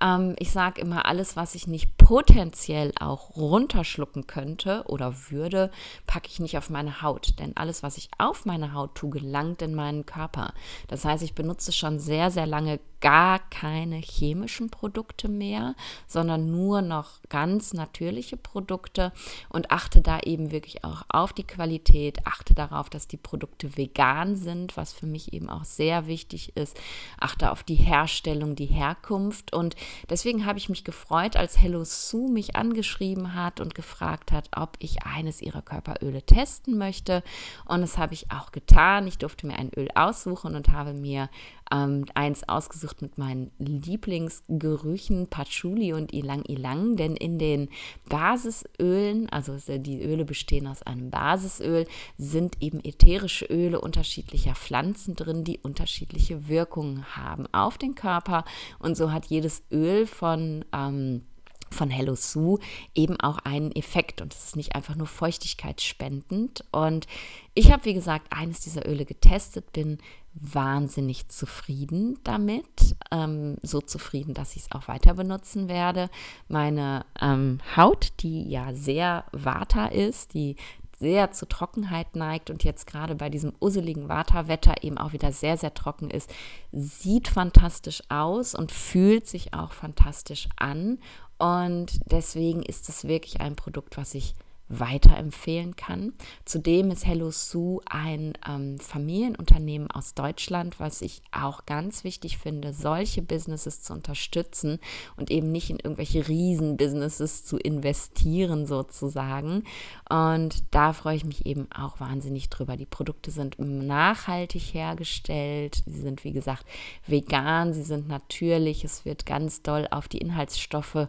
Ähm, 0.00 0.34
ich 0.38 0.50
sage 0.50 0.80
immer, 0.80 1.06
alles, 1.06 1.36
was 1.36 1.54
ich 1.54 1.66
nicht 1.66 1.96
potenziell 1.98 2.92
auch 3.00 3.36
runterschlucken 3.36 4.26
könnte 4.26 4.84
oder 4.86 5.14
würde, 5.30 5.70
packe 6.06 6.28
ich 6.28 6.40
nicht 6.40 6.56
auf 6.56 6.70
meine 6.70 7.02
Haut. 7.02 7.38
Denn 7.38 7.56
alles, 7.56 7.82
was 7.82 7.98
ich 7.98 8.08
auf 8.18 8.46
meine 8.46 8.72
Haut 8.72 8.94
tue, 8.94 9.10
gelangt 9.10 9.62
in 9.62 9.74
meinen 9.74 10.06
Körper. 10.06 10.54
Das 10.88 11.04
heißt, 11.04 11.22
ich 11.22 11.34
benutze 11.34 11.72
schon 11.72 11.98
sehr, 11.98 12.30
sehr 12.30 12.46
lange 12.46 12.80
gar 13.00 13.38
keine 13.50 13.96
chemischen 13.96 14.70
Produkte 14.70 15.28
mehr, 15.28 15.74
sondern 16.06 16.50
nur 16.50 16.82
noch 16.82 17.20
ganz 17.28 17.72
natürliche 17.72 18.36
Produkte 18.36 19.12
und 19.48 19.70
achte 19.70 20.00
da 20.00 20.18
eben 20.20 20.50
wirklich 20.50 20.84
auch 20.84 21.02
auf 21.08 21.32
die 21.32 21.46
Qualität, 21.46 22.26
achte 22.26 22.54
darauf, 22.54 22.90
dass 22.90 23.06
die 23.06 23.16
Produkte 23.16 23.76
vegan 23.76 24.36
sind, 24.36 24.76
was 24.76 24.92
für 24.92 25.06
mich 25.06 25.32
eben 25.32 25.48
auch 25.48 25.64
sehr 25.64 26.06
wichtig 26.06 26.56
ist, 26.56 26.76
achte 27.20 27.52
auf 27.52 27.62
die 27.62 27.76
Herstellung, 27.76 28.56
die 28.56 28.66
Herkunft 28.66 29.52
und 29.52 29.76
deswegen 30.08 30.46
habe 30.46 30.58
ich 30.58 30.68
mich 30.68 30.84
gefreut, 30.84 31.36
als 31.36 31.60
Hello 31.60 31.84
Sue 31.84 32.30
mich 32.30 32.56
angeschrieben 32.56 33.34
hat 33.34 33.60
und 33.60 33.74
gefragt 33.74 34.32
hat, 34.32 34.48
ob 34.56 34.76
ich 34.78 35.04
eines 35.04 35.40
ihrer 35.40 35.62
Körperöle 35.62 36.22
testen 36.22 36.78
möchte. 36.78 37.22
Und 37.66 37.80
das 37.80 37.98
habe 37.98 38.14
ich 38.14 38.30
auch 38.30 38.52
getan. 38.52 39.06
Ich 39.06 39.18
durfte 39.18 39.46
mir 39.46 39.58
ein 39.58 39.70
Öl 39.76 39.88
aussuchen 39.94 40.54
und 40.54 40.68
habe 40.70 40.92
mir 40.92 41.28
ähm, 41.70 42.06
eins 42.14 42.48
ausgesucht 42.48 43.02
mit 43.02 43.18
meinen 43.18 43.50
Lieblingsgerüchen 43.58 45.28
Patchouli 45.28 45.92
und 45.92 46.12
Ilang 46.12 46.44
Ilang, 46.44 46.96
denn 46.96 47.16
in 47.16 47.38
den 47.38 47.68
Basisölen, 48.08 49.28
also 49.28 49.56
die 49.78 50.02
Öle 50.02 50.24
bestehen 50.24 50.66
aus 50.66 50.82
einem 50.82 51.10
Basisöl, 51.10 51.86
sind 52.16 52.62
eben 52.62 52.80
ätherische 52.84 53.46
Öle 53.46 53.80
unterschiedlicher 53.80 54.54
Pflanzen 54.54 55.14
drin, 55.14 55.44
die 55.44 55.58
unterschiedliche 55.58 56.48
Wirkungen 56.48 57.16
haben 57.16 57.46
auf 57.52 57.78
den 57.78 57.94
Körper. 57.94 58.44
Und 58.78 58.96
so 58.96 59.12
hat 59.12 59.26
jedes 59.26 59.62
Öl 59.70 59.77
von 60.06 60.64
ähm, 60.72 61.22
von 61.70 61.90
Hello 61.90 62.14
Sue 62.14 62.58
eben 62.94 63.20
auch 63.20 63.38
einen 63.38 63.72
Effekt 63.72 64.20
und 64.20 64.34
es 64.34 64.44
ist 64.44 64.56
nicht 64.56 64.74
einfach 64.74 64.94
nur 64.94 65.06
feuchtigkeitsspendend. 65.06 66.64
Und 66.72 67.06
ich 67.54 67.72
habe, 67.72 67.84
wie 67.84 67.94
gesagt, 67.94 68.28
eines 68.30 68.60
dieser 68.60 68.88
Öle 68.88 69.04
getestet, 69.04 69.72
bin 69.72 69.98
wahnsinnig 70.34 71.28
zufrieden 71.28 72.18
damit. 72.24 72.96
Ähm, 73.10 73.56
so 73.62 73.80
zufrieden, 73.80 74.34
dass 74.34 74.56
ich 74.56 74.62
es 74.62 74.72
auch 74.72 74.88
weiter 74.88 75.14
benutzen 75.14 75.68
werde. 75.68 76.10
Meine 76.48 77.04
ähm, 77.20 77.60
Haut, 77.76 78.12
die 78.20 78.48
ja 78.48 78.74
sehr 78.74 79.24
Vata 79.32 79.86
ist, 79.86 80.34
die 80.34 80.56
sehr 80.98 81.30
zu 81.30 81.46
Trockenheit 81.46 82.16
neigt 82.16 82.50
und 82.50 82.64
jetzt 82.64 82.86
gerade 82.86 83.14
bei 83.14 83.30
diesem 83.30 83.52
usseligen 83.60 84.08
Vata-Wetter 84.08 84.82
eben 84.82 84.98
auch 84.98 85.12
wieder 85.12 85.32
sehr, 85.32 85.56
sehr 85.56 85.74
trocken 85.74 86.10
ist, 86.10 86.30
sieht 86.72 87.28
fantastisch 87.28 88.02
aus 88.08 88.54
und 88.54 88.72
fühlt 88.72 89.26
sich 89.26 89.54
auch 89.54 89.72
fantastisch 89.72 90.48
an. 90.56 90.98
Und 91.38 92.00
deswegen 92.10 92.62
ist 92.62 92.88
es 92.88 93.06
wirklich 93.06 93.40
ein 93.40 93.54
Produkt, 93.54 93.96
was 93.96 94.14
ich 94.14 94.34
weiterempfehlen 94.68 95.76
kann. 95.76 96.12
Zudem 96.44 96.90
ist 96.90 97.06
Hello 97.06 97.30
Sue 97.30 97.80
ein 97.86 98.34
ähm, 98.46 98.78
Familienunternehmen 98.78 99.90
aus 99.90 100.14
Deutschland, 100.14 100.78
was 100.78 101.02
ich 101.02 101.22
auch 101.32 101.66
ganz 101.66 102.04
wichtig 102.04 102.38
finde, 102.38 102.72
solche 102.72 103.22
Businesses 103.22 103.82
zu 103.82 103.92
unterstützen 103.92 104.78
und 105.16 105.30
eben 105.30 105.50
nicht 105.50 105.70
in 105.70 105.78
irgendwelche 105.78 106.28
Riesen-Businesses 106.28 107.44
zu 107.44 107.56
investieren 107.56 108.66
sozusagen. 108.66 109.64
Und 110.08 110.62
da 110.70 110.92
freue 110.92 111.16
ich 111.16 111.24
mich 111.24 111.46
eben 111.46 111.68
auch 111.72 112.00
wahnsinnig 112.00 112.48
drüber. 112.48 112.76
Die 112.76 112.86
Produkte 112.86 113.30
sind 113.30 113.58
nachhaltig 113.58 114.74
hergestellt, 114.74 115.82
sie 115.86 116.00
sind 116.00 116.24
wie 116.24 116.32
gesagt 116.32 116.66
vegan, 117.06 117.72
sie 117.72 117.82
sind 117.82 118.08
natürlich, 118.08 118.84
es 118.84 119.04
wird 119.04 119.26
ganz 119.26 119.62
doll 119.62 119.88
auf 119.90 120.08
die 120.08 120.18
Inhaltsstoffe 120.18 121.08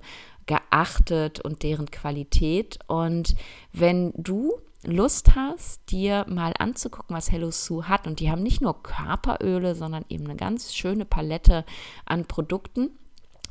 geachtet 0.49 1.39
und 1.39 1.61
deren 1.61 1.91
Qualität. 1.91 2.79
Und 2.87 3.35
wenn 3.71 4.11
du 4.17 4.53
Lust 4.83 5.35
hast, 5.35 5.91
dir 5.91 6.25
mal 6.27 6.53
anzugucken, 6.57 7.15
was 7.15 7.31
Hello 7.31 7.51
Sue 7.51 7.87
hat, 7.87 8.07
und 8.07 8.19
die 8.19 8.31
haben 8.31 8.41
nicht 8.41 8.59
nur 8.59 8.81
Körperöle, 8.81 9.75
sondern 9.75 10.05
eben 10.09 10.25
eine 10.25 10.35
ganz 10.35 10.73
schöne 10.73 11.05
Palette 11.05 11.65
an 12.05 12.25
Produkten, 12.25 12.89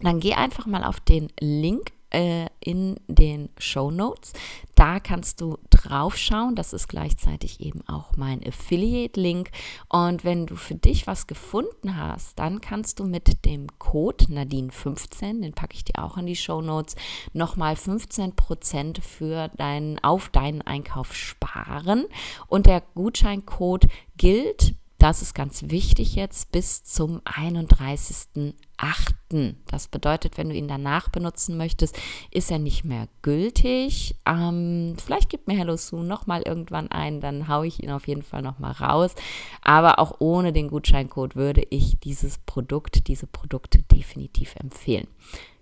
dann 0.01 0.19
geh 0.19 0.35
einfach 0.35 0.67
mal 0.67 0.83
auf 0.83 0.99
den 0.99 1.29
Link 1.39 1.93
äh, 2.11 2.47
in 2.61 2.97
den 3.07 3.51
Show 3.59 3.91
Notes. 3.91 4.33
Da 4.75 5.01
kannst 5.01 5.41
du 5.41 5.59
drauf 5.71 6.17
schauen. 6.17 6.55
Das 6.55 6.73
ist 6.73 6.89
gleichzeitig 6.89 7.61
eben 7.61 7.87
auch 7.89 8.17
mein 8.17 8.47
Affiliate-Link. 8.47 9.51
Und 9.89 10.25
wenn 10.25 10.47
du 10.47 10.57
für 10.57 10.77
dich 10.77 11.07
was 11.07 11.27
gefunden 11.27 11.97
hast, 11.97 12.39
dann 12.39 12.61
kannst 12.61 13.01
du 13.01 13.05
mit 13.05 13.45
dem 13.45 13.67
Code 13.79 14.27
Nadine15, 14.27 15.43
den 15.43 15.53
packe 15.53 15.75
ich 15.75 15.85
dir 15.85 16.03
auch 16.03 16.17
in 16.17 16.27
die 16.27 16.37
Show 16.37 16.61
Notes, 16.61 16.95
nochmal 17.33 17.75
15% 17.75 19.03
für 19.03 19.49
deinen, 19.57 19.99
auf 19.99 20.29
deinen 20.29 20.63
Einkauf 20.63 21.15
sparen. 21.15 22.07
Und 22.47 22.67
der 22.67 22.83
Gutscheincode 22.95 23.89
gilt 24.17 24.75
Das 24.99 25.23
ist 25.23 25.33
ganz 25.33 25.63
wichtig 25.69 26.17
jetzt 26.17 26.51
bis 26.51 26.83
zum 26.83 27.21
31.08. 27.21 29.55
Das 29.71 29.87
bedeutet, 29.87 30.37
wenn 30.37 30.49
du 30.49 30.57
ihn 30.57 30.67
danach 30.67 31.09
benutzen 31.09 31.57
möchtest, 31.57 31.97
ist 32.33 32.51
er 32.51 32.59
nicht 32.59 32.85
mehr 32.85 33.07
gültig. 33.23 34.17
Ähm, 34.27 34.97
vielleicht 34.99 35.31
gibt 35.31 35.47
mir 35.47 35.57
Hello 35.57 35.77
Sue 35.77 36.03
nochmal 36.03 36.43
irgendwann 36.43 36.91
ein, 36.91 37.21
dann 37.21 37.47
haue 37.47 37.69
ich 37.69 37.81
ihn 37.81 37.93
auf 37.93 38.09
jeden 38.09 38.25
Fall 38.25 38.43
nochmal 38.43 38.73
raus. 38.73 39.15
Aber 39.63 40.01
auch 40.01 40.17
ohne 40.19 40.53
den 40.53 40.67
Gutscheincode 40.67 41.37
würde 41.37 41.65
ich 41.71 42.01
dieses 42.01 42.39
Produkt, 42.39 43.07
diese 43.07 43.29
Produkte 43.29 43.83
definitiv 43.83 44.57
empfehlen. 44.57 45.07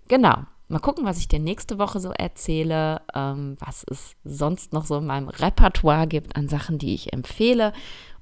Genau, 0.07 0.45
Mal 0.69 0.79
gucken, 0.79 1.05
was 1.05 1.19
ich 1.19 1.29
dir 1.29 1.39
nächste 1.39 1.79
Woche 1.79 2.01
so 2.01 2.11
erzähle, 2.11 2.99
ähm, 3.15 3.55
was 3.61 3.85
es 3.89 4.17
sonst 4.25 4.73
noch 4.73 4.83
so 4.83 4.97
in 4.97 5.05
meinem 5.05 5.29
Repertoire 5.29 6.07
gibt 6.07 6.35
an 6.35 6.49
Sachen, 6.49 6.77
die 6.77 6.93
ich 6.93 7.13
empfehle. 7.13 7.71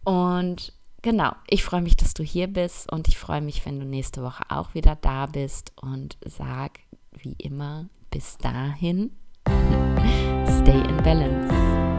Und 0.03 0.71
genau, 1.05 1.33
ich 1.47 1.63
freue 1.63 1.83
mich, 1.83 1.95
dass 1.95 2.15
du 2.15 2.23
hier 2.23 2.47
bist 2.47 2.91
und 2.91 3.07
ich 3.07 3.17
freue 3.17 3.39
mich, 3.39 3.63
wenn 3.65 3.79
du 3.79 3.85
nächste 3.85 4.23
Woche 4.23 4.43
auch 4.49 4.73
wieder 4.73 4.97
da 4.99 5.27
bist 5.27 5.71
und 5.79 6.17
sag 6.25 6.79
wie 7.13 7.35
immer, 7.37 7.85
bis 8.09 8.37
dahin, 8.39 9.11
stay 9.47 10.81
in 10.81 10.97
balance. 11.03 11.94